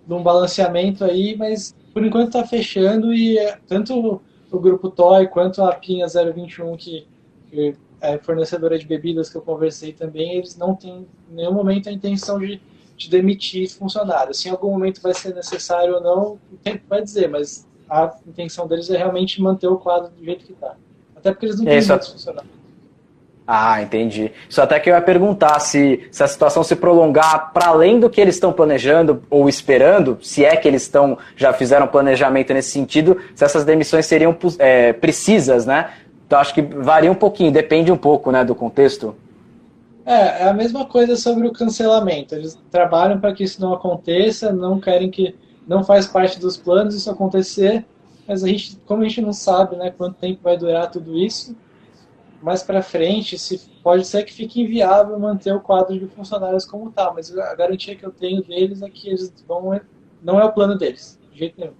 um 0.08 0.22
balanceamento 0.22 1.04
aí, 1.04 1.36
mas 1.36 1.74
por 1.92 2.02
enquanto 2.02 2.28
está 2.28 2.46
fechando 2.46 3.12
e 3.12 3.36
é, 3.38 3.58
tanto 3.68 4.22
o 4.56 4.60
grupo 4.60 4.90
Toy 4.90 5.26
quanto 5.28 5.62
a 5.62 5.74
Pinha 5.74 6.06
021, 6.06 6.76
que, 6.76 7.06
que 7.50 7.76
é 8.00 8.18
fornecedora 8.18 8.78
de 8.78 8.86
bebidas 8.86 9.28
que 9.28 9.36
eu 9.36 9.42
conversei 9.42 9.92
também, 9.92 10.36
eles 10.36 10.56
não 10.56 10.74
têm 10.74 11.06
em 11.30 11.34
nenhum 11.34 11.52
momento 11.52 11.88
a 11.88 11.92
intenção 11.92 12.38
de, 12.38 12.60
de 12.96 13.10
demitir 13.10 13.68
funcionários. 13.70 14.38
Se 14.38 14.48
em 14.48 14.50
algum 14.50 14.70
momento 14.70 15.00
vai 15.00 15.14
ser 15.14 15.34
necessário 15.34 15.94
ou 15.94 16.00
não, 16.00 16.38
o 16.52 16.56
tempo 16.62 16.84
vai 16.88 17.02
dizer, 17.02 17.28
mas 17.28 17.66
a 17.88 18.16
intenção 18.26 18.66
deles 18.66 18.90
é 18.90 18.96
realmente 18.96 19.40
manter 19.40 19.68
o 19.68 19.76
quadro 19.76 20.10
do 20.10 20.24
jeito 20.24 20.44
que 20.44 20.52
está. 20.52 20.74
Até 21.14 21.32
porque 21.32 21.46
eles 21.46 21.58
não 21.58 21.64
têm 21.64 21.86
muitos 21.86 22.08
funcionários. 22.08 22.55
Ah, 23.46 23.80
entendi. 23.80 24.32
Só 24.48 24.64
até 24.64 24.80
que 24.80 24.90
eu 24.90 24.94
ia 24.94 25.00
perguntar 25.00 25.60
se, 25.60 26.08
se 26.10 26.22
a 26.22 26.26
situação 26.26 26.64
se 26.64 26.74
prolongar 26.74 27.52
para 27.52 27.68
além 27.68 28.00
do 28.00 28.10
que 28.10 28.20
eles 28.20 28.34
estão 28.34 28.52
planejando 28.52 29.22
ou 29.30 29.48
esperando, 29.48 30.18
se 30.20 30.44
é 30.44 30.56
que 30.56 30.66
eles 30.66 30.82
estão 30.82 31.16
já 31.36 31.52
fizeram 31.52 31.86
planejamento 31.86 32.52
nesse 32.52 32.70
sentido, 32.70 33.16
se 33.36 33.44
essas 33.44 33.64
demissões 33.64 34.04
seriam 34.06 34.36
é, 34.58 34.92
precisas, 34.92 35.64
né? 35.64 35.90
Então 36.26 36.40
acho 36.40 36.52
que 36.52 36.60
varia 36.60 37.10
um 37.10 37.14
pouquinho, 37.14 37.52
depende 37.52 37.92
um 37.92 37.96
pouco, 37.96 38.32
né, 38.32 38.44
do 38.44 38.54
contexto. 38.54 39.14
É, 40.04 40.42
é 40.42 40.48
a 40.48 40.52
mesma 40.52 40.84
coisa 40.84 41.14
sobre 41.14 41.46
o 41.46 41.52
cancelamento. 41.52 42.34
Eles 42.34 42.58
trabalham 42.68 43.20
para 43.20 43.32
que 43.32 43.44
isso 43.44 43.60
não 43.60 43.72
aconteça, 43.72 44.52
não 44.52 44.80
querem 44.80 45.08
que 45.08 45.36
não 45.68 45.84
faz 45.84 46.06
parte 46.06 46.40
dos 46.40 46.56
planos 46.56 46.96
isso 46.96 47.08
acontecer, 47.08 47.84
mas 48.26 48.42
a 48.42 48.48
gente, 48.48 48.76
como 48.86 49.02
a 49.02 49.08
gente 49.08 49.20
não 49.20 49.32
sabe, 49.32 49.76
né, 49.76 49.92
quanto 49.96 50.16
tempo 50.16 50.40
vai 50.42 50.56
durar 50.56 50.90
tudo 50.90 51.16
isso, 51.16 51.54
mais 52.42 52.62
para 52.62 52.82
frente, 52.82 53.38
se 53.38 53.58
pode 53.82 54.06
ser 54.06 54.24
que 54.24 54.32
fique 54.32 54.60
inviável 54.60 55.18
manter 55.18 55.54
o 55.54 55.60
quadro 55.60 55.98
de 55.98 56.06
funcionários 56.06 56.64
como 56.64 56.88
está, 56.88 57.12
mas 57.12 57.36
a 57.36 57.54
garantia 57.54 57.96
que 57.96 58.04
eu 58.04 58.10
tenho 58.10 58.42
deles 58.42 58.82
é 58.82 58.88
que 58.88 59.08
eles 59.08 59.32
vão 59.46 59.80
não 60.22 60.40
é 60.40 60.44
o 60.44 60.52
plano 60.52 60.76
deles, 60.76 61.18
de 61.32 61.38
jeito 61.38 61.60
nenhum. 61.60 61.72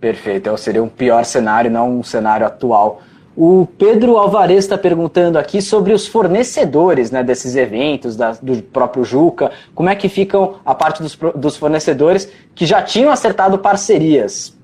Perfeito, 0.00 0.38
então 0.38 0.56
seria 0.56 0.82
um 0.82 0.88
pior 0.88 1.24
cenário, 1.24 1.70
não 1.70 1.98
um 1.98 2.02
cenário 2.02 2.46
atual. 2.46 3.02
O 3.36 3.66
Pedro 3.78 4.16
Alvarez 4.16 4.64
está 4.64 4.76
perguntando 4.76 5.38
aqui 5.38 5.62
sobre 5.62 5.92
os 5.92 6.06
fornecedores 6.06 7.10
né, 7.10 7.22
desses 7.22 7.54
eventos, 7.54 8.16
da, 8.16 8.32
do 8.32 8.62
próprio 8.62 9.04
Juca. 9.04 9.52
Como 9.74 9.88
é 9.88 9.94
que 9.94 10.08
ficam 10.08 10.56
a 10.64 10.74
parte 10.74 11.02
dos, 11.02 11.16
dos 11.36 11.56
fornecedores 11.56 12.30
que 12.54 12.66
já 12.66 12.82
tinham 12.82 13.10
acertado 13.10 13.58
parcerias? 13.58 14.56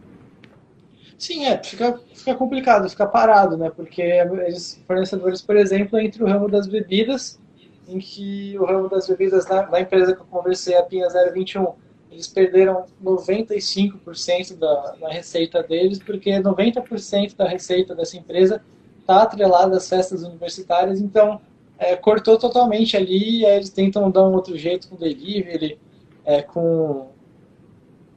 Sim, 1.19 1.47
é, 1.47 1.57
fica 1.63 1.99
fica 2.27 2.37
complicado, 2.37 2.91
fica 2.91 3.07
parado, 3.07 3.57
né? 3.57 3.71
Porque 3.71 4.03
eles, 4.03 4.83
fornecedores, 4.85 5.41
por 5.41 5.57
exemplo, 5.57 5.97
entre 5.99 6.25
o 6.25 6.27
ramo 6.27 6.49
das 6.49 6.67
bebidas, 6.67 7.41
em 7.87 8.01
que 8.01 8.59
o 8.59 8.65
ramo 8.65 8.89
das 8.89 9.07
bebidas 9.07 9.47
da, 9.47 9.63
da 9.63 9.81
empresa 9.81 10.13
que 10.13 10.21
eu 10.21 10.27
conversei, 10.27 10.77
a 10.77 10.83
Pinha 10.83 11.07
021, 11.09 11.73
eles 12.11 12.27
perderam 12.27 12.85
95% 13.03 14.59
da, 14.59 14.97
da 15.01 15.09
receita 15.09 15.63
deles, 15.63 16.01
porque 16.01 16.31
90% 16.33 17.37
da 17.37 17.47
receita 17.47 17.95
dessa 17.95 18.17
empresa 18.17 18.61
está 18.99 19.23
atrelada 19.23 19.77
às 19.77 19.89
festas 19.89 20.25
universitárias, 20.25 21.01
então 21.01 21.41
é, 21.79 21.95
cortou 21.95 22.37
totalmente 22.37 22.97
ali, 22.97 23.41
e 23.41 23.47
aí 23.47 23.57
eles 23.57 23.71
tentam 23.71 24.11
dar 24.11 24.27
um 24.27 24.33
outro 24.33 24.59
jeito 24.59 24.89
com 24.89 24.97
delivery, 24.97 25.79
é, 26.25 26.43
com, 26.43 27.09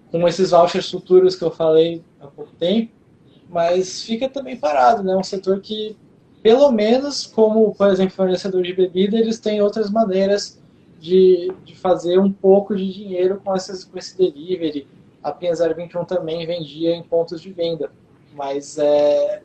com 0.10 0.28
esses 0.28 0.50
vouchers 0.50 0.89
futuros 0.89 1.36
que 1.36 1.43
eu 1.43 1.52
falei 1.52 2.02
há 2.19 2.26
pouco 2.26 2.52
tempo, 2.56 2.99
mas 3.50 4.04
fica 4.04 4.30
também 4.30 4.56
parado, 4.56 5.04
né? 5.04 5.16
Um 5.16 5.24
setor 5.24 5.60
que, 5.60 5.98
pelo 6.42 6.72
menos, 6.72 7.26
como, 7.26 7.74
por 7.74 7.90
exemplo, 7.90 8.16
fornecedor 8.16 8.62
de 8.62 8.74
bebida, 8.74 9.18
eles 9.18 9.40
têm 9.40 9.62
outras 9.62 9.90
maneiras 9.90 10.62
de, 11.00 11.52
de 11.66 11.76
fazer 11.76 12.20
um 12.20 12.32
pouco 12.32 12.76
de 12.76 12.94
dinheiro 12.94 13.42
com, 13.44 13.56
essas, 13.56 13.84
com 13.84 13.98
esse 13.98 14.16
delivery. 14.16 14.88
A 15.24 15.32
Pinha 15.32 15.54
021 15.54 16.06
também 16.06 16.46
vendia 16.46 16.96
em 16.96 17.02
pontos 17.02 17.42
de 17.42 17.52
venda, 17.52 17.92
mas 18.34 18.78
é, 18.78 19.42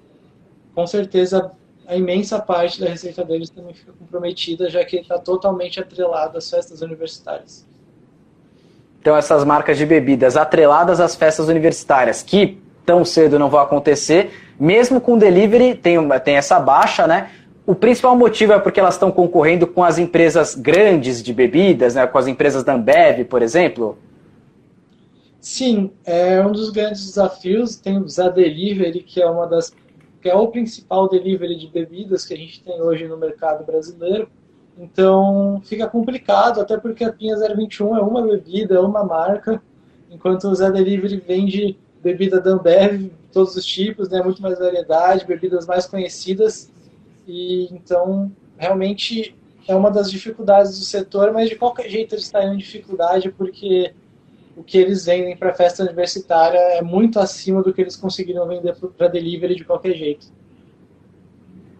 com 0.75 0.87
certeza 0.87 1.51
a 1.87 1.97
imensa 1.97 2.38
parte 2.38 2.81
da 2.81 2.88
receita 2.88 3.25
deles 3.25 3.51
também 3.51 3.75
fica 3.75 3.93
comprometida, 3.93 4.71
já 4.71 4.85
que 4.85 4.97
está 4.97 5.19
totalmente 5.19 5.81
atrelado 5.81 6.38
às 6.38 6.49
festas 6.49 6.83
universitárias. 6.83 7.67
Então, 9.01 9.17
essas 9.17 9.45
marcas 9.45 9.77
de 9.77 9.85
bebidas 9.85 10.37
atreladas 10.37 10.99
às 10.99 11.14
festas 11.14 11.49
universitárias, 11.49 12.23
que 12.23 12.59
tão 12.85 13.05
cedo 13.05 13.38
não 13.38 13.49
vai 13.49 13.62
acontecer, 13.62 14.31
mesmo 14.59 15.01
com 15.01 15.18
delivery, 15.18 15.75
tem, 15.75 15.97
tem 16.25 16.37
essa 16.37 16.61
baixa, 16.61 17.07
né? 17.07 17.31
O 17.66 17.75
principal 17.75 18.14
motivo 18.16 18.53
é 18.53 18.59
porque 18.59 18.79
elas 18.79 18.94
estão 18.94 19.11
concorrendo 19.11 19.66
com 19.66 19.83
as 19.83 19.99
empresas 19.99 20.55
grandes 20.55 21.23
de 21.23 21.33
bebidas, 21.33 21.94
né? 21.94 22.07
com 22.07 22.18
as 22.18 22.27
empresas 22.27 22.62
da 22.62 22.75
Ambev, 22.75 23.25
por 23.25 23.40
exemplo? 23.40 23.97
Sim, 25.40 25.90
é 26.05 26.44
um 26.44 26.53
dos 26.53 26.68
grandes 26.68 27.07
desafios. 27.07 27.77
Tem 27.77 27.99
o 27.99 28.09
Zé 28.09 28.31
Delivery, 28.31 29.03
que 29.03 29.23
é 29.23 29.27
uma 29.27 29.47
das 29.47 29.73
que 30.20 30.31
é 30.31 30.35
o 30.35 30.49
principal 30.49 31.07
delivery 31.07 31.55
de 31.55 31.66
bebidas 31.68 32.25
que 32.25 32.33
a 32.33 32.37
gente 32.37 32.62
tem 32.62 32.81
hoje 32.81 33.07
no 33.07 33.18
mercado 33.18 33.62
brasileiro. 33.62 34.27
Então 34.79 35.61
fica 35.64 35.87
complicado, 35.87 36.62
até 36.62 36.79
porque 36.79 37.05
a 37.05 37.12
Pinha 37.12 37.37
021 37.37 37.94
é 37.94 38.01
uma 38.01 38.23
bebida, 38.23 38.77
é 38.77 38.81
uma 38.81 39.05
marca, 39.05 39.62
enquanto 40.11 40.44
o 40.44 40.55
Zé 40.55 40.70
Delivery 40.70 41.18
vende 41.18 41.79
bebida 42.05 42.38
da 42.38 42.51
Ambev, 42.51 43.11
todos 43.33 43.57
os 43.57 43.64
tipos, 43.64 44.11
né, 44.11 44.23
muito 44.23 44.43
mais 44.43 44.59
variedade, 44.59 45.25
bebidas 45.25 45.67
mais 45.67 45.87
conhecidas. 45.87 46.71
E 47.27 47.69
então 47.73 48.31
realmente 48.59 49.35
é 49.67 49.75
uma 49.75 49.90
das 49.90 50.11
dificuldades 50.11 50.79
do 50.79 50.85
setor, 50.85 51.33
mas 51.33 51.49
de 51.49 51.57
qualquer 51.57 51.88
jeito 51.88 52.14
eles 52.14 52.27
estão 52.27 52.55
em 52.55 52.59
dificuldade 52.59 53.31
porque 53.31 53.93
o 54.55 54.62
que 54.62 54.77
eles 54.77 55.07
vendem 55.07 55.37
para 55.37 55.55
festa 55.55 55.83
universitária 55.83 56.59
é 56.59 56.83
muito 56.83 57.19
acima 57.19 57.62
do 57.62 57.73
que 57.73 57.81
eles 57.81 57.97
conseguiriam 57.97 58.47
vender 58.47 58.77
para 58.97 59.09
delivery 59.09 59.57
de 59.57 59.64
qualquer 59.64 59.95
jeito. 59.95 60.27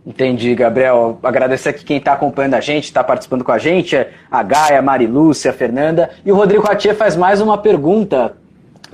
Entendi, 0.07 0.55
Gabriel. 0.55 1.19
Agradecer 1.23 1.71
aqui 1.71 1.85
quem 1.85 1.97
está 1.97 2.13
acompanhando 2.13 2.55
a 2.55 2.61
gente, 2.61 2.85
está 2.85 3.03
participando 3.03 3.45
com 3.45 3.53
a 3.53 3.59
gente, 3.59 3.97
a 4.31 4.43
Gaia, 4.43 4.79
a 4.79 4.83
Marilúcia, 4.83 5.51
a 5.51 5.55
Fernanda. 5.55 6.11
E 6.25 6.33
o 6.33 6.35
Rodrigo 6.35 6.67
Ratier 6.67 6.95
faz 6.95 7.17
mais 7.17 7.41
uma 7.41 7.57
pergunta. 7.57 8.37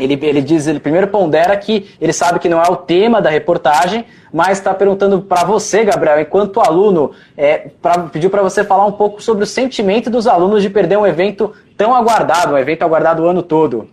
Ele, 0.02 0.18
ele 0.22 0.40
diz, 0.40 0.66
ele 0.66 0.80
primeiro 0.80 1.08
pondera 1.08 1.56
que 1.56 1.90
ele 2.00 2.12
sabe 2.12 2.38
que 2.38 2.48
não 2.48 2.62
é 2.62 2.68
o 2.68 2.76
tema 2.76 3.20
da 3.20 3.30
reportagem, 3.30 4.04
mas 4.32 4.58
está 4.58 4.72
perguntando 4.72 5.20
para 5.22 5.44
você, 5.44 5.84
Gabriel, 5.84 6.20
enquanto 6.20 6.60
aluno, 6.60 7.12
é, 7.36 7.70
pra, 7.82 8.04
pediu 8.04 8.30
para 8.30 8.42
você 8.42 8.64
falar 8.64 8.86
um 8.86 8.92
pouco 8.92 9.22
sobre 9.22 9.44
o 9.44 9.46
sentimento 9.46 10.08
dos 10.08 10.26
alunos 10.26 10.62
de 10.62 10.70
perder 10.70 10.96
um 10.98 11.06
evento 11.06 11.52
tão 11.76 11.94
aguardado, 11.94 12.54
um 12.54 12.58
evento 12.58 12.82
aguardado 12.82 13.22
o 13.22 13.26
ano 13.26 13.42
todo. 13.42 13.88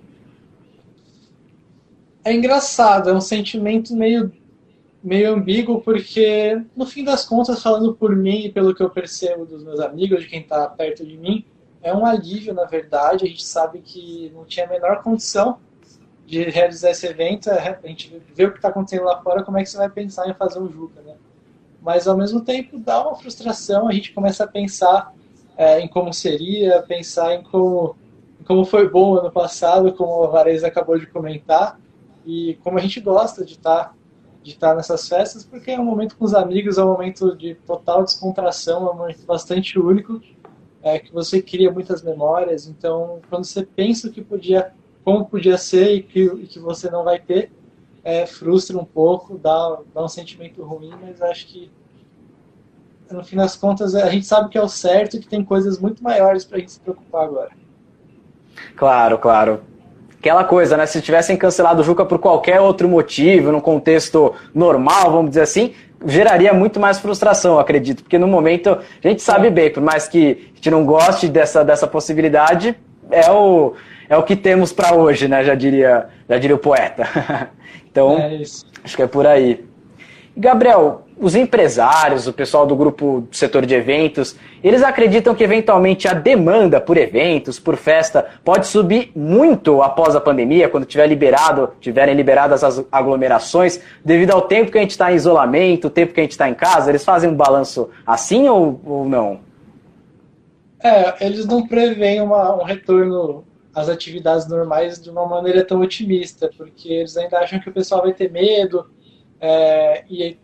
É 2.23 2.33
engraçado, 2.33 3.09
é 3.09 3.13
um 3.13 3.21
sentimento 3.21 3.95
meio, 3.95 4.31
meio 5.03 5.33
ambíguo, 5.33 5.81
porque 5.81 6.61
no 6.75 6.85
fim 6.85 7.03
das 7.03 7.25
contas, 7.25 7.63
falando 7.63 7.93
por 7.93 8.15
mim 8.15 8.45
e 8.45 8.51
pelo 8.51 8.75
que 8.75 8.83
eu 8.83 8.89
percebo 8.89 9.45
dos 9.45 9.63
meus 9.63 9.79
amigos, 9.79 10.21
de 10.21 10.27
quem 10.27 10.41
está 10.41 10.67
perto 10.67 11.05
de 11.05 11.17
mim, 11.17 11.45
é 11.81 11.93
um 11.93 12.05
alívio, 12.05 12.53
na 12.53 12.65
verdade. 12.65 13.25
A 13.25 13.27
gente 13.27 13.45
sabe 13.45 13.79
que 13.79 14.31
não 14.35 14.43
tinha 14.43 14.65
a 14.65 14.69
menor 14.69 15.01
condição 15.01 15.57
de 16.27 16.43
realizar 16.43 16.91
esse 16.91 17.07
evento, 17.07 17.49
é, 17.49 17.79
a 17.81 17.87
gente 17.87 18.21
vê 18.35 18.45
o 18.45 18.51
que 18.51 18.57
está 18.57 18.67
acontecendo 18.67 19.05
lá 19.05 19.21
fora, 19.21 19.43
como 19.43 19.57
é 19.57 19.63
que 19.63 19.69
você 19.69 19.77
vai 19.77 19.89
pensar 19.89 20.29
em 20.29 20.33
fazer 20.33 20.59
um 20.59 20.69
Juca, 20.69 21.01
né? 21.01 21.15
Mas 21.81 22.05
ao 22.05 22.17
mesmo 22.17 22.41
tempo 22.41 22.77
dá 22.77 23.01
uma 23.01 23.15
frustração, 23.15 23.87
a 23.87 23.93
gente 23.93 24.11
começa 24.11 24.43
a 24.43 24.47
pensar 24.47 25.13
é, 25.55 25.79
em 25.79 25.87
como 25.87 26.13
seria, 26.13 26.81
pensar 26.81 27.33
em 27.33 27.43
como, 27.43 27.95
em 28.41 28.43
como 28.43 28.65
foi 28.65 28.89
bom 28.89 29.15
ano 29.15 29.31
passado, 29.31 29.93
como 29.93 30.21
a 30.25 30.27
Varese 30.27 30.65
acabou 30.65 30.99
de 30.99 31.07
comentar, 31.07 31.79
e 32.25 32.59
como 32.61 32.77
a 32.77 32.81
gente 32.81 32.99
gosta 32.99 33.45
de 33.45 33.53
estar 33.53 33.85
tá, 33.85 33.93
de 34.43 34.51
estar 34.51 34.69
tá 34.71 34.75
nessas 34.75 35.07
festas, 35.07 35.45
porque 35.45 35.71
é 35.71 35.79
um 35.79 35.85
momento 35.85 36.17
com 36.17 36.25
os 36.25 36.33
amigos, 36.33 36.77
é 36.77 36.83
um 36.83 36.91
momento 36.91 37.37
de 37.37 37.55
total 37.55 38.03
descontração, 38.03 38.85
é 38.85 38.91
um 38.91 38.97
momento 38.97 39.25
bastante 39.25 39.79
único, 39.79 40.21
é, 40.83 40.99
que 40.99 41.13
você 41.13 41.41
cria 41.41 41.71
muitas 41.71 42.03
memórias, 42.03 42.67
então 42.67 43.21
quando 43.29 43.45
você 43.45 43.65
pensa 43.65 44.09
que 44.09 44.21
podia 44.21 44.73
como 45.07 45.23
podia 45.23 45.57
ser 45.57 45.93
e 45.93 46.03
que, 46.03 46.19
e 46.19 46.47
que 46.47 46.59
você 46.59 46.91
não 46.91 47.05
vai 47.05 47.17
ter, 47.17 47.49
é, 48.03 48.25
frustra 48.25 48.77
um 48.77 48.83
pouco, 48.83 49.37
dá, 49.37 49.77
dá 49.95 50.03
um 50.03 50.09
sentimento 50.09 50.61
ruim, 50.61 50.91
mas 51.01 51.21
acho 51.21 51.47
que 51.47 51.71
no 53.09 53.23
fim 53.23 53.37
das 53.37 53.55
contas 53.55 53.95
a 53.95 54.09
gente 54.09 54.25
sabe 54.25 54.49
que 54.49 54.57
é 54.57 54.61
o 54.61 54.67
certo 54.67 55.15
e 55.15 55.21
que 55.21 55.27
tem 55.29 55.45
coisas 55.45 55.79
muito 55.79 56.03
maiores 56.03 56.43
para 56.43 56.57
a 56.57 56.59
gente 56.59 56.73
se 56.73 56.81
preocupar 56.81 57.23
agora. 57.23 57.51
Claro, 58.75 59.17
claro. 59.17 59.61
Aquela 60.19 60.43
coisa, 60.43 60.75
né? 60.75 60.85
Se 60.85 61.01
tivessem 61.01 61.37
cancelado 61.37 61.79
o 61.79 61.85
Juca 61.85 62.03
por 62.03 62.19
qualquer 62.19 62.59
outro 62.59 62.89
motivo, 62.89 63.49
num 63.49 63.61
contexto 63.61 64.35
normal, 64.53 65.09
vamos 65.09 65.29
dizer 65.29 65.43
assim, 65.43 65.73
geraria 66.05 66.53
muito 66.53 66.81
mais 66.81 66.99
frustração, 66.99 67.57
acredito. 67.57 68.03
Porque 68.03 68.19
no 68.19 68.27
momento, 68.27 68.71
a 68.71 69.07
gente 69.07 69.21
sabe 69.21 69.49
bem, 69.49 69.71
por 69.71 69.81
mais 69.81 70.05
que 70.05 70.51
a 70.51 70.55
gente 70.55 70.69
não 70.69 70.85
goste 70.85 71.29
dessa, 71.29 71.63
dessa 71.63 71.87
possibilidade, 71.87 72.77
é 73.11 73.31
o, 73.31 73.73
é 74.09 74.17
o 74.17 74.23
que 74.23 74.35
temos 74.35 74.71
para 74.71 74.95
hoje, 74.95 75.27
né? 75.27 75.43
Já 75.43 75.55
diria, 75.55 76.07
já 76.29 76.37
diria 76.37 76.55
o 76.55 76.59
poeta. 76.59 77.07
então, 77.89 78.17
é 78.17 78.41
acho 78.83 78.95
que 78.95 79.01
é 79.01 79.07
por 79.07 79.25
aí. 79.25 79.65
Gabriel, 80.35 81.07
os 81.19 81.35
empresários, 81.35 82.27
o 82.27 82.33
pessoal 82.33 82.67
do 82.67 82.75
grupo 82.75 83.21
do 83.21 83.35
setor 83.35 83.65
de 83.65 83.73
eventos, 83.73 84.35
eles 84.63 84.83
acreditam 84.83 85.33
que 85.33 85.43
eventualmente 85.43 86.07
a 86.07 86.13
demanda 86.13 86.79
por 86.79 86.95
eventos, 86.95 87.59
por 87.59 87.75
festa, 87.75 88.23
pode 88.45 88.67
subir 88.67 89.11
muito 89.15 89.81
após 89.81 90.15
a 90.15 90.21
pandemia, 90.21 90.69
quando 90.69 90.85
tiver 90.85 91.07
liberado, 91.07 91.71
tiverem 91.81 92.13
liberadas 92.13 92.63
as 92.63 92.85
aglomerações, 92.91 93.81
devido 94.05 94.31
ao 94.31 94.43
tempo 94.43 94.71
que 94.71 94.77
a 94.77 94.81
gente 94.81 94.91
está 94.91 95.11
em 95.11 95.15
isolamento, 95.15 95.87
o 95.87 95.89
tempo 95.89 96.13
que 96.13 96.19
a 96.19 96.23
gente 96.23 96.31
está 96.31 96.47
em 96.47 96.53
casa, 96.53 96.91
eles 96.91 97.03
fazem 97.03 97.29
um 97.29 97.35
balanço 97.35 97.89
assim 98.05 98.47
ou, 98.47 98.79
ou 98.85 99.05
não? 99.05 99.46
É, 100.79 101.25
eles 101.25 101.45
não 101.45 101.67
preveem 101.67 102.21
uma, 102.21 102.55
um 102.55 102.63
retorno 102.63 103.45
as 103.73 103.89
atividades 103.89 104.47
normais 104.47 104.99
de 104.99 105.07
uma 105.07 105.27
maneira 105.27 105.63
tão 105.63 105.81
otimista, 105.81 106.49
porque 106.57 106.91
eles 106.91 107.15
ainda 107.15 107.37
acham 107.37 107.59
que 107.59 107.69
o 107.69 107.73
pessoal 107.73 108.01
vai 108.01 108.11
ter 108.11 108.31
medo 108.31 108.89
é, 109.39 110.03
e 110.09 110.37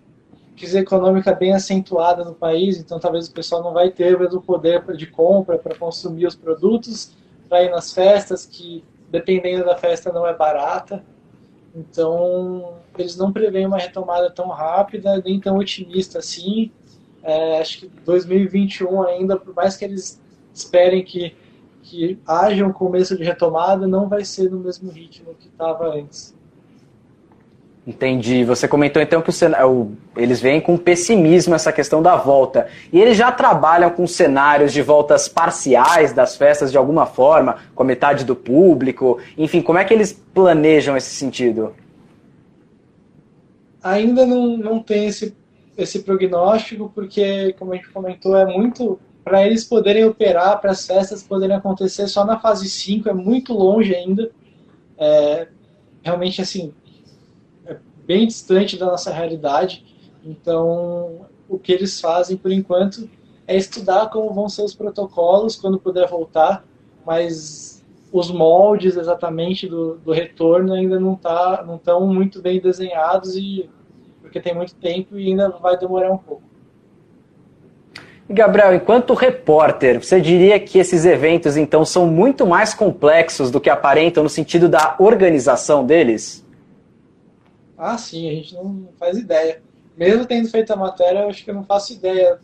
crise 0.55 0.77
econômica 0.77 1.33
bem 1.33 1.51
acentuada 1.51 2.23
no 2.23 2.35
país, 2.35 2.77
então 2.77 2.99
talvez 2.99 3.27
o 3.27 3.33
pessoal 3.33 3.63
não 3.63 3.73
vai 3.73 3.89
ter 3.89 4.15
o 4.15 4.41
poder 4.41 4.83
de 4.95 5.07
compra 5.07 5.57
para 5.57 5.75
consumir 5.75 6.27
os 6.27 6.35
produtos, 6.35 7.13
para 7.49 7.63
ir 7.63 7.71
nas 7.71 7.91
festas, 7.91 8.45
que 8.45 8.83
dependendo 9.09 9.65
da 9.65 9.75
festa 9.75 10.11
não 10.11 10.27
é 10.27 10.35
barata. 10.35 11.03
Então, 11.75 12.75
eles 12.97 13.17
não 13.17 13.33
preveem 13.33 13.65
uma 13.65 13.79
retomada 13.79 14.29
tão 14.29 14.47
rápida, 14.49 15.21
nem 15.25 15.39
tão 15.39 15.57
otimista 15.57 16.19
assim. 16.19 16.71
É, 17.23 17.59
acho 17.59 17.79
que 17.79 17.87
2021 18.05 19.01
ainda, 19.03 19.37
por 19.37 19.55
mais 19.55 19.75
que 19.75 19.85
eles 19.85 20.21
esperem 20.53 21.03
que 21.03 21.35
que 21.83 22.17
haja 22.25 22.65
um 22.65 22.71
começo 22.71 23.15
de 23.15 23.23
retomada 23.23 23.85
não 23.85 24.07
vai 24.07 24.23
ser 24.23 24.49
no 24.49 24.59
mesmo 24.59 24.89
ritmo 24.89 25.35
que 25.37 25.47
estava 25.47 25.93
antes. 25.93 26.33
Entendi. 27.85 28.45
Você 28.45 28.65
comentou 28.65 29.01
então 29.01 29.21
que 29.21 29.29
o, 29.29 29.91
eles 30.15 30.39
vêm 30.39 30.61
com 30.61 30.77
pessimismo 30.77 31.53
essa 31.53 31.73
questão 31.73 32.01
da 32.01 32.15
volta. 32.15 32.67
E 32.93 32.99
eles 32.99 33.17
já 33.17 33.29
trabalham 33.29 33.89
com 33.89 34.07
cenários 34.07 34.71
de 34.71 34.81
voltas 34.81 35.27
parciais 35.27 36.13
das 36.13 36.37
festas 36.37 36.71
de 36.71 36.77
alguma 36.77 37.05
forma, 37.05 37.57
com 37.75 37.83
a 37.83 37.85
metade 37.85 38.23
do 38.23 38.35
público. 38.35 39.19
Enfim, 39.37 39.61
como 39.61 39.77
é 39.77 39.83
que 39.83 39.93
eles 39.93 40.13
planejam 40.13 40.95
esse 40.95 41.13
sentido? 41.13 41.75
Ainda 43.83 44.25
não, 44.25 44.55
não 44.55 44.79
tem 44.81 45.07
esse, 45.07 45.35
esse 45.77 45.99
prognóstico, 45.99 46.89
porque, 46.95 47.53
como 47.59 47.73
a 47.73 47.75
gente 47.75 47.89
comentou, 47.89 48.37
é 48.37 48.45
muito 48.45 48.97
para 49.23 49.45
eles 49.45 49.63
poderem 49.63 50.05
operar, 50.05 50.59
para 50.59 50.71
as 50.71 50.85
festas 50.85 51.23
poderem 51.23 51.55
acontecer 51.55 52.07
só 52.07 52.25
na 52.25 52.39
fase 52.39 52.69
5, 52.69 53.09
é 53.09 53.13
muito 53.13 53.53
longe 53.53 53.95
ainda. 53.95 54.31
É, 54.97 55.47
realmente, 56.01 56.41
assim, 56.41 56.73
é 57.65 57.77
bem 58.05 58.27
distante 58.27 58.77
da 58.77 58.87
nossa 58.87 59.11
realidade. 59.11 59.85
Então, 60.23 61.25
o 61.47 61.57
que 61.57 61.71
eles 61.71 61.99
fazem, 61.99 62.35
por 62.35 62.51
enquanto, 62.51 63.09
é 63.47 63.55
estudar 63.55 64.09
como 64.09 64.33
vão 64.33 64.49
ser 64.49 64.63
os 64.63 64.73
protocolos 64.73 65.55
quando 65.55 65.79
puder 65.79 66.07
voltar, 66.07 66.65
mas 67.05 67.83
os 68.11 68.29
moldes 68.29 68.95
exatamente 68.95 69.67
do, 69.67 69.95
do 69.97 70.11
retorno 70.11 70.73
ainda 70.73 70.99
não 70.99 71.15
tá, 71.15 71.63
não 71.65 71.75
estão 71.77 72.05
muito 72.07 72.41
bem 72.41 72.61
desenhados 72.61 73.35
e 73.35 73.69
porque 74.21 74.39
tem 74.39 74.55
muito 74.55 74.75
tempo 74.75 75.17
e 75.17 75.27
ainda 75.27 75.49
vai 75.49 75.77
demorar 75.77 76.11
um 76.11 76.17
pouco. 76.17 76.52
Gabriel, 78.29 78.73
enquanto 78.73 79.13
repórter, 79.13 80.01
você 80.01 80.19
diria 80.21 80.59
que 80.59 80.79
esses 80.79 81.05
eventos 81.05 81.57
então 81.57 81.83
são 81.83 82.07
muito 82.07 82.47
mais 82.47 82.73
complexos 82.73 83.51
do 83.51 83.59
que 83.59 83.69
aparentam 83.69 84.23
no 84.23 84.29
sentido 84.29 84.69
da 84.69 84.95
organização 84.97 85.85
deles? 85.85 86.45
Ah, 87.77 87.97
sim, 87.97 88.29
a 88.29 88.33
gente 88.33 88.55
não 88.55 88.87
faz 88.97 89.17
ideia. 89.17 89.61
Mesmo 89.97 90.25
tendo 90.25 90.49
feito 90.49 90.71
a 90.71 90.75
matéria, 90.75 91.19
eu 91.19 91.29
acho 91.29 91.43
que 91.43 91.51
eu 91.51 91.55
não 91.55 91.65
faço 91.65 91.93
ideia 91.93 92.39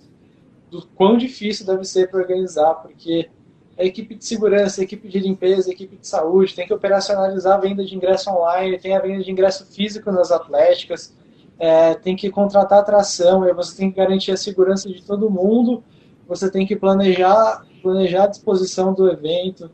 do 0.69 0.85
quão 0.87 1.17
difícil 1.17 1.65
deve 1.65 1.85
ser 1.85 2.09
para 2.11 2.19
organizar, 2.19 2.75
porque 2.75 3.29
a 3.77 3.83
equipe 3.85 4.13
de 4.13 4.25
segurança, 4.25 4.81
a 4.81 4.83
equipe 4.83 5.07
de 5.07 5.19
limpeza, 5.19 5.69
a 5.69 5.73
equipe 5.73 5.95
de 5.95 6.05
saúde 6.05 6.53
tem 6.53 6.67
que 6.67 6.73
operacionalizar 6.73 7.57
a 7.57 7.61
venda 7.61 7.83
de 7.85 7.95
ingresso 7.95 8.29
online, 8.29 8.77
tem 8.77 8.95
a 8.95 8.99
venda 8.99 9.23
de 9.23 9.31
ingresso 9.31 9.65
físico 9.65 10.11
nas 10.11 10.31
atléticas, 10.31 11.15
é, 11.59 11.93
tem 11.93 12.15
que 12.15 12.29
contratar 12.29 12.79
atração, 12.79 13.43
aí 13.43 13.53
você 13.53 13.75
tem 13.75 13.91
que 13.91 13.97
garantir 13.97 14.31
a 14.31 14.37
segurança 14.37 14.87
de 14.89 15.03
todo 15.03 15.29
mundo, 15.29 15.83
você 16.27 16.49
tem 16.49 16.65
que 16.65 16.75
planejar, 16.75 17.65
planejar 17.81 18.23
a 18.23 18.27
disposição 18.27 18.93
do 18.93 19.09
evento, 19.09 19.69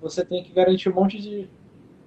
você 0.00 0.24
tem 0.24 0.44
que 0.44 0.52
garantir 0.52 0.90
um 0.90 0.94
monte 0.94 1.20
de, 1.20 1.48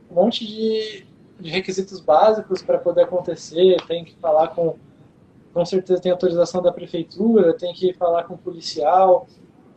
um 0.09 0.15
monte 0.15 0.45
de 0.45 1.05
de 1.39 1.49
requisitos 1.49 1.99
básicos 1.99 2.61
para 2.61 2.77
poder 2.77 3.03
acontecer, 3.03 3.77
tem 3.87 4.05
que 4.05 4.15
falar 4.15 4.49
com 4.49 4.75
com 5.53 5.63
certeza 5.63 6.01
tem 6.01 6.11
autorização 6.11 6.63
da 6.63 6.71
prefeitura, 6.71 7.53
tem 7.53 7.71
que 7.73 7.93
falar 7.93 8.23
com 8.23 8.33
o 8.33 8.37
policial, 8.37 9.27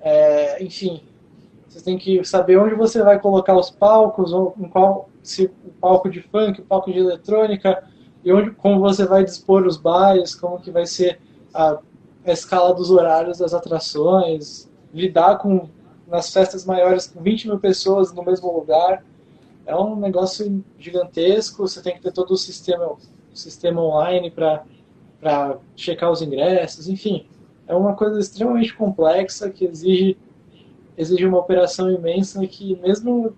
é, 0.01 0.63
enfim, 0.65 1.03
você 1.69 1.85
tem 1.85 1.99
que 1.99 2.25
saber 2.25 2.57
onde 2.57 2.75
você 2.75 3.03
vai 3.03 3.21
colocar 3.21 3.55
os 3.55 3.69
palcos, 3.69 4.33
ou 4.33 4.55
em 4.59 4.71
qual, 4.71 5.11
se 5.23 5.53
o 5.67 5.71
palco 5.79 6.09
de 6.09 6.23
funk, 6.23 6.63
o 6.63 6.65
palco 6.65 6.91
de 6.91 6.99
eletrônica, 6.99 7.85
e 8.27 8.33
onde, 8.33 8.51
como 8.51 8.81
você 8.81 9.07
vai 9.07 9.23
dispor 9.23 9.65
os 9.65 9.77
bares, 9.77 10.35
como 10.35 10.59
que 10.59 10.73
vai 10.73 10.85
ser 10.85 11.21
a, 11.55 11.79
a 12.25 12.33
escala 12.33 12.75
dos 12.75 12.91
horários 12.91 13.39
das 13.39 13.55
atrações, 13.55 14.69
lidar 14.93 15.39
com 15.39 15.69
nas 16.09 16.33
festas 16.33 16.65
maiores 16.65 17.07
com 17.07 17.23
20 17.23 17.47
mil 17.47 17.61
pessoas 17.61 18.13
no 18.13 18.25
mesmo 18.25 18.53
lugar. 18.53 19.05
É 19.65 19.77
um 19.77 19.95
negócio 19.95 20.65
gigantesco, 20.77 21.69
você 21.69 21.81
tem 21.81 21.95
que 21.95 22.03
ter 22.03 22.11
todo 22.11 22.33
o 22.33 22.37
sistema, 22.37 22.87
o 22.87 22.99
sistema 23.33 23.81
online 23.81 24.29
para 24.29 25.59
checar 25.77 26.11
os 26.11 26.21
ingressos, 26.21 26.89
enfim. 26.89 27.29
É 27.69 27.77
uma 27.77 27.95
coisa 27.95 28.19
extremamente 28.19 28.75
complexa 28.75 29.51
que 29.51 29.65
exige 29.65 30.19
exige 30.99 31.27
uma 31.27 31.39
operação 31.39 31.91
imensa 31.91 32.45
que 32.47 32.75
mesmo 32.77 33.37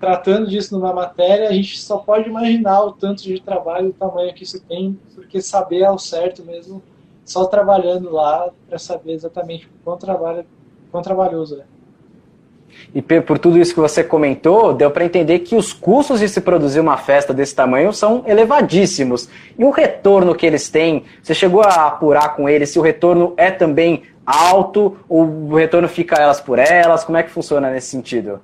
tratando 0.00 0.48
disso 0.48 0.74
numa 0.74 0.92
matéria, 0.94 1.50
a 1.50 1.52
gente 1.52 1.78
só 1.78 1.98
pode 1.98 2.28
imaginar 2.28 2.80
o 2.82 2.92
tanto 2.92 3.22
de 3.22 3.38
trabalho, 3.40 3.90
o 3.90 3.92
tamanho 3.92 4.32
que 4.32 4.44
isso 4.44 4.58
tem, 4.66 4.98
porque 5.14 5.42
saber 5.42 5.84
ao 5.84 5.98
certo 5.98 6.42
mesmo, 6.42 6.82
só 7.24 7.44
trabalhando 7.44 8.10
lá 8.10 8.48
para 8.68 8.78
saber 8.78 9.12
exatamente 9.12 9.66
o 9.66 9.70
quão, 9.84 9.98
trabalho, 9.98 10.44
quão 10.90 11.02
trabalhoso 11.02 11.60
é. 11.60 11.64
E 12.94 13.02
por 13.02 13.38
tudo 13.38 13.58
isso 13.58 13.74
que 13.74 13.80
você 13.80 14.02
comentou, 14.02 14.72
deu 14.72 14.90
para 14.90 15.04
entender 15.04 15.40
que 15.40 15.54
os 15.54 15.72
custos 15.72 16.20
de 16.20 16.28
se 16.28 16.40
produzir 16.40 16.80
uma 16.80 16.96
festa 16.96 17.34
desse 17.34 17.54
tamanho 17.54 17.92
são 17.92 18.24
elevadíssimos. 18.26 19.28
E 19.58 19.64
o 19.64 19.70
retorno 19.70 20.34
que 20.34 20.46
eles 20.46 20.70
têm, 20.70 21.04
você 21.22 21.34
chegou 21.34 21.62
a 21.62 21.88
apurar 21.88 22.34
com 22.34 22.48
eles 22.48 22.70
se 22.70 22.78
o 22.78 22.82
retorno 22.82 23.34
é 23.36 23.50
também 23.50 24.04
alto 24.24 24.96
ou 25.08 25.24
o 25.24 25.56
retorno 25.56 25.88
fica 25.88 26.16
elas 26.20 26.40
por 26.40 26.58
elas? 26.58 27.04
Como 27.04 27.18
é 27.18 27.22
que 27.22 27.30
funciona 27.30 27.70
nesse 27.70 27.88
sentido? 27.88 28.40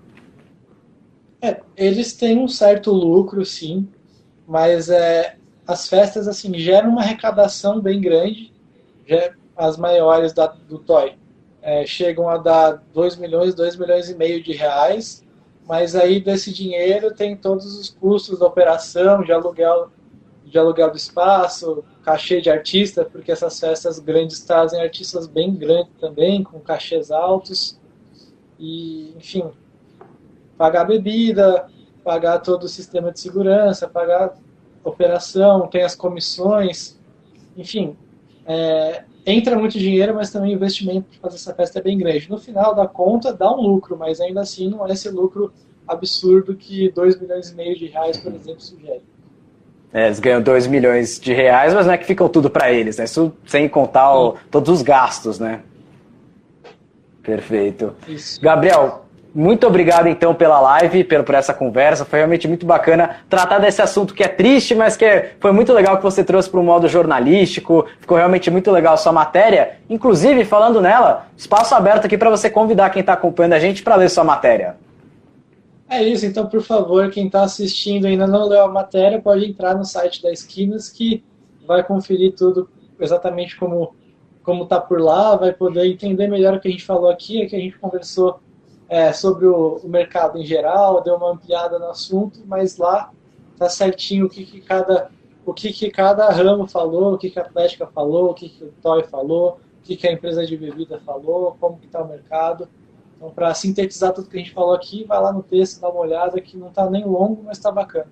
É, 1.47 1.63
eles 1.77 2.13
têm 2.13 2.39
um 2.39 2.49
certo 2.49 2.91
lucro, 2.91 3.45
sim, 3.45 3.89
mas 4.49 4.91
é, 4.91 5.37
as 5.65 5.89
festas 5.89 6.27
assim 6.27 6.53
geram 6.59 6.91
uma 6.91 7.03
arrecadação 7.03 7.81
bem 7.81 8.01
grande, 8.01 8.53
já, 9.07 9.33
as 9.57 9.77
maiores 9.77 10.33
da, 10.33 10.49
do 10.49 10.81
Toy 10.81 11.17
é, 11.63 11.87
chegam 11.87 12.29
a 12.29 12.37
dar 12.37 12.83
2 12.93 13.17
milhões, 13.17 13.55
2 13.55 13.77
milhões 13.77 14.11
e 14.11 14.17
meio 14.17 14.43
de 14.43 14.53
reais, 14.53 15.25
mas 15.69 15.95
aí 15.95 16.21
desse 16.21 16.53
dinheiro 16.53 17.15
tem 17.15 17.37
todos 17.37 17.79
os 17.79 17.91
custos 17.91 18.41
da 18.41 18.47
operação, 18.47 19.23
de 19.23 19.33
aluguel, 19.33 19.91
de 20.45 20.59
aluguel 20.59 20.91
do 20.91 20.97
espaço, 20.97 21.85
cachê 22.03 22.41
de 22.41 22.51
artista, 22.51 23.05
porque 23.05 23.31
essas 23.31 23.59
festas 23.61 24.01
grandes 24.01 24.41
trazem 24.41 24.81
artistas 24.81 25.29
bem 25.29 25.55
grandes 25.55 25.93
também, 26.01 26.43
com 26.43 26.59
cachês 26.59 27.13
altos. 27.13 27.79
E, 28.59 29.13
enfim, 29.17 29.51
pagar 30.57 30.85
bebida, 30.85 31.67
pagar 32.05 32.39
todo 32.39 32.65
o 32.65 32.69
sistema 32.69 33.13
de 33.13 33.21
segurança, 33.21 33.89
pagar 33.89 34.35
operação, 34.85 35.67
tem 35.67 35.83
as 35.83 35.95
comissões, 35.95 36.99
enfim, 37.57 37.97
é, 38.47 39.03
entra 39.27 39.59
muito 39.59 39.79
dinheiro, 39.79 40.15
mas 40.15 40.31
também 40.31 40.53
o 40.53 40.55
investimento 40.55 41.09
para 41.11 41.21
fazer 41.23 41.37
essa 41.37 41.55
festa 41.55 41.81
é 41.81 41.83
bem 41.83 41.99
grande. 41.99 42.31
No 42.31 42.39
final 42.39 42.75
da 42.75 42.87
conta, 42.87 43.33
dá 43.33 43.53
um 43.53 43.61
lucro, 43.61 43.97
mas 43.99 44.21
ainda 44.21 44.41
assim 44.41 44.71
não 44.71 44.87
é 44.87 44.93
esse 44.93 45.11
lucro 45.11 45.53
absurdo 45.87 46.55
que 46.55 46.91
2 46.91 47.21
milhões 47.21 47.51
e 47.51 47.55
meio 47.55 47.77
de 47.77 47.87
reais, 47.87 48.17
por 48.17 48.33
exemplo, 48.33 48.61
sugere. 48.61 49.03
É, 49.93 50.07
eles 50.07 50.21
ganham 50.21 50.43
2 50.43 50.67
milhões 50.67 51.19
de 51.19 51.33
reais, 51.33 51.73
mas 51.73 51.87
não 51.87 51.93
é 51.93 51.99
que 51.99 52.05
ficam 52.05 52.29
tudo 52.29 52.51
para 52.51 52.73
eles, 52.73 52.99
né? 52.99 53.05
Isso 53.05 53.33
sem 53.47 53.69
contar 53.69 54.15
o, 54.17 54.37
todos 54.51 54.69
os 54.69 54.83
gastos, 54.83 55.39
né? 55.39 55.63
Perfeito. 57.23 57.95
Isso. 58.07 58.41
Gabriel, 58.41 59.06
muito 59.37 59.67
obrigado 59.67 60.09
então 60.09 60.35
pela 60.35 60.59
live, 60.59 61.05
por 61.05 61.35
essa 61.35 61.53
conversa. 61.53 62.07
Foi 62.07 62.21
realmente 62.21 62.49
muito 62.49 62.65
bacana 62.65 63.17
tratar 63.29 63.59
desse 63.59 63.83
assunto 63.83 64.15
que 64.15 64.23
é 64.23 64.29
triste, 64.29 64.75
mas 64.75 64.97
que 64.97 65.27
foi 65.39 65.53
muito 65.53 65.75
legal 65.75 65.99
que 65.99 66.03
você 66.03 66.25
trouxe 66.25 66.49
para 66.49 66.59
um 66.59 66.63
modo 66.63 66.89
jornalístico. 66.89 67.85
Ficou 68.01 68.17
realmente 68.17 68.51
muito 68.51 68.71
legal 68.71 68.95
a 68.95 68.97
sua 68.97 69.13
matéria. 69.13 69.77
Inclusive, 69.91 70.43
falando 70.47 70.81
nela, 70.81 71.27
espaço 71.37 71.75
aberto 71.75 72.07
aqui 72.07 72.17
para 72.17 72.31
você 72.31 72.49
convidar 72.49 72.89
quem 72.89 73.01
está 73.01 73.13
acompanhando 73.13 73.53
a 73.53 73.59
gente 73.59 73.83
para 73.83 73.97
ler 73.97 74.09
sua 74.09 74.25
matéria. 74.25 74.77
É 75.87 76.03
isso, 76.03 76.25
então 76.25 76.47
por 76.47 76.63
favor, 76.63 77.11
quem 77.11 77.27
está 77.27 77.43
assistindo 77.43 78.09
e 78.09 78.13
ainda 78.13 78.27
não 78.27 78.49
leu 78.49 78.65
a 78.65 78.69
matéria, 78.69 79.21
pode 79.21 79.45
entrar 79.45 79.75
no 79.75 79.85
site 79.85 80.23
da 80.23 80.33
Esquinas 80.33 80.89
que 80.89 81.23
vai 81.67 81.85
conferir 81.85 82.33
tudo 82.35 82.71
exatamente 82.99 83.55
como 83.57 83.95
como 84.43 84.63
está 84.63 84.81
por 84.81 85.01
lá, 85.01 85.35
vai 85.35 85.53
poder 85.53 85.85
entender 85.87 86.29
melhor 86.29 86.55
o 86.55 86.61
que 86.61 86.69
a 86.69 86.71
gente 86.71 86.85
falou 86.85 87.11
aqui, 87.11 87.45
o 87.45 87.49
que 87.49 87.57
a 87.57 87.59
gente 87.59 87.77
conversou 87.79 88.39
é, 88.89 89.13
sobre 89.13 89.47
o, 89.47 89.81
o, 89.83 89.89
mercado 89.89 90.39
em 90.39 90.45
geral, 90.45 91.03
deu 91.03 91.17
uma 91.17 91.33
ampliada 91.33 91.79
no 91.79 91.91
assunto, 91.91 92.41
mas 92.47 92.77
lá 92.77 93.11
está 93.53 93.69
certinho 93.69 94.27
o 94.27 94.29
que, 94.29 94.45
que 94.45 94.61
cada 94.61 95.11
o 95.45 95.55
que, 95.55 95.73
que 95.73 95.91
cada 95.91 96.29
ramo 96.31 96.67
falou, 96.67 97.15
o 97.15 97.19
que, 97.19 97.31
que 97.31 97.39
a 97.39 97.43
Atlética 97.43 97.87
falou, 97.87 98.31
o 98.31 98.35
que, 98.35 98.49
que 98.49 98.65
o 98.65 98.73
Toy 98.83 99.05
falou, 99.05 99.61
o 99.81 99.85
que, 99.85 99.97
que 99.97 100.09
a 100.09 100.13
empresa 100.13 100.45
de 100.45 100.57
bebida 100.57 101.01
falou, 101.07 101.57
como 101.61 101.79
que 101.79 101.87
está 101.87 102.03
o 102.03 102.09
mercado. 102.09 102.69
Então, 103.17 103.31
para 103.31 103.55
sintetizar 103.55 104.13
tudo 104.13 104.29
que 104.29 104.37
a 104.37 104.41
gente 104.41 104.53
falou 104.53 104.75
aqui, 104.75 105.05
vai 105.05 105.21
lá 105.21 105.33
no 105.33 105.45
texto, 105.45 105.81
dá 105.81 105.89
uma 105.89 106.01
olhada, 106.01 106.41
que 106.41 106.57
não 106.57 106.67
está 106.69 106.91
nem 106.91 107.05
longo, 107.05 107.45
mas 107.45 107.59
está 107.59 107.71
bacana. 107.71 108.09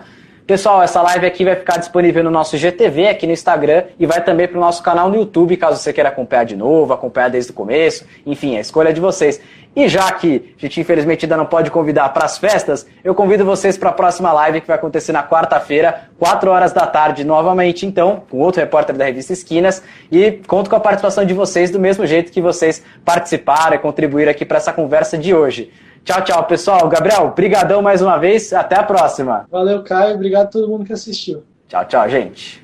pessoal, 0.51 0.83
essa 0.83 1.01
live 1.01 1.25
aqui 1.25 1.45
vai 1.45 1.55
ficar 1.55 1.77
disponível 1.77 2.21
no 2.25 2.29
nosso 2.29 2.57
GTV 2.57 3.07
aqui 3.07 3.25
no 3.25 3.31
Instagram 3.31 3.85
e 3.97 4.05
vai 4.05 4.21
também 4.21 4.49
para 4.49 4.57
o 4.57 4.59
nosso 4.59 4.83
canal 4.83 5.09
no 5.09 5.15
YouTube, 5.15 5.55
caso 5.55 5.81
você 5.81 5.93
queira 5.93 6.09
acompanhar 6.09 6.43
de 6.43 6.57
novo, 6.57 6.91
acompanhar 6.91 7.29
desde 7.29 7.51
o 7.51 7.53
começo. 7.53 8.05
Enfim, 8.25 8.57
a 8.57 8.59
escolha 8.59 8.89
é 8.89 8.91
de 8.91 8.99
vocês. 8.99 9.39
E 9.73 9.87
já 9.87 10.11
que 10.11 10.53
a 10.57 10.61
gente 10.61 10.81
infelizmente 10.81 11.23
ainda 11.23 11.37
não 11.37 11.45
pode 11.45 11.71
convidar 11.71 12.09
para 12.09 12.25
as 12.25 12.37
festas, 12.37 12.85
eu 13.01 13.15
convido 13.15 13.45
vocês 13.45 13.77
para 13.77 13.91
a 13.91 13.93
próxima 13.93 14.33
live 14.33 14.59
que 14.59 14.67
vai 14.67 14.75
acontecer 14.75 15.13
na 15.13 15.23
quarta-feira, 15.23 16.09
4 16.19 16.51
horas 16.51 16.73
da 16.73 16.85
tarde, 16.85 17.23
novamente, 17.23 17.85
então, 17.85 18.23
com 18.29 18.39
outro 18.39 18.59
repórter 18.59 18.97
da 18.97 19.05
revista 19.05 19.31
Esquinas. 19.31 19.81
E 20.11 20.33
conto 20.47 20.69
com 20.69 20.75
a 20.75 20.81
participação 20.81 21.23
de 21.23 21.33
vocês 21.33 21.71
do 21.71 21.79
mesmo 21.79 22.05
jeito 22.05 22.29
que 22.29 22.41
vocês 22.41 22.83
participaram 23.05 23.77
e 23.77 23.79
contribuíram 23.79 24.29
aqui 24.29 24.43
para 24.43 24.57
essa 24.57 24.73
conversa 24.73 25.17
de 25.17 25.33
hoje. 25.33 25.71
Tchau, 26.03 26.23
tchau, 26.23 26.45
pessoal. 26.45 26.89
Gabriel, 26.89 27.31
brigadão 27.35 27.81
mais 27.81 28.01
uma 28.01 28.17
vez. 28.17 28.51
Até 28.53 28.77
a 28.79 28.83
próxima. 28.83 29.45
Valeu, 29.51 29.83
Caio. 29.83 30.15
Obrigado 30.15 30.47
a 30.47 30.49
todo 30.49 30.67
mundo 30.67 30.85
que 30.85 30.93
assistiu. 30.93 31.43
Tchau, 31.67 31.85
tchau, 31.85 32.09
gente. 32.09 32.63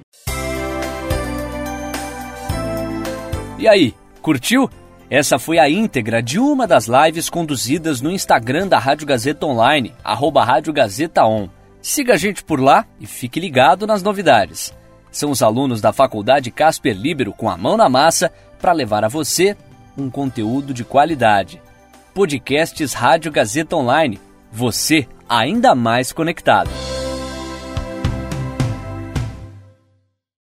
E 3.60 3.68
aí, 3.68 3.94
curtiu? 4.22 4.70
Essa 5.10 5.40
foi 5.40 5.58
a 5.58 5.70
íntegra 5.70 6.22
de 6.22 6.38
uma 6.38 6.68
das 6.68 6.88
lives 6.88 7.30
conduzidas 7.30 8.02
no 8.02 8.12
Instagram 8.12 8.68
da 8.68 8.78
Rádio 8.78 9.08
Gazeta 9.08 9.46
Online, 9.46 9.94
arroba 10.04 10.44
Rádio 10.44 10.74
Gazeta 10.74 11.24
On. 11.24 11.48
Siga 11.82 12.16
a 12.16 12.18
gente 12.18 12.44
por 12.44 12.60
lá 12.60 12.86
e 13.00 13.06
fique 13.06 13.40
ligado 13.40 13.88
nas 13.88 14.04
novidades. 14.04 14.74
São 15.10 15.32
os 15.32 15.42
alunos 15.42 15.80
da 15.80 15.94
Faculdade 15.94 16.52
Casper 16.52 16.96
Libero 16.96 17.32
com 17.32 17.50
a 17.50 17.56
mão 17.56 17.78
na 17.78 17.88
massa 17.88 18.32
para 18.60 18.74
levar 18.74 19.06
a 19.06 19.08
você 19.08 19.56
um 19.98 20.10
conteúdo 20.10 20.74
de 20.74 20.84
qualidade. 20.84 21.62
Podcasts 22.18 22.94
Rádio 22.94 23.32
Gazeta 23.32 23.76
Online. 23.76 24.20
Você 24.52 25.08
ainda 25.30 25.76
mais 25.76 26.12
conectado. 26.12 26.97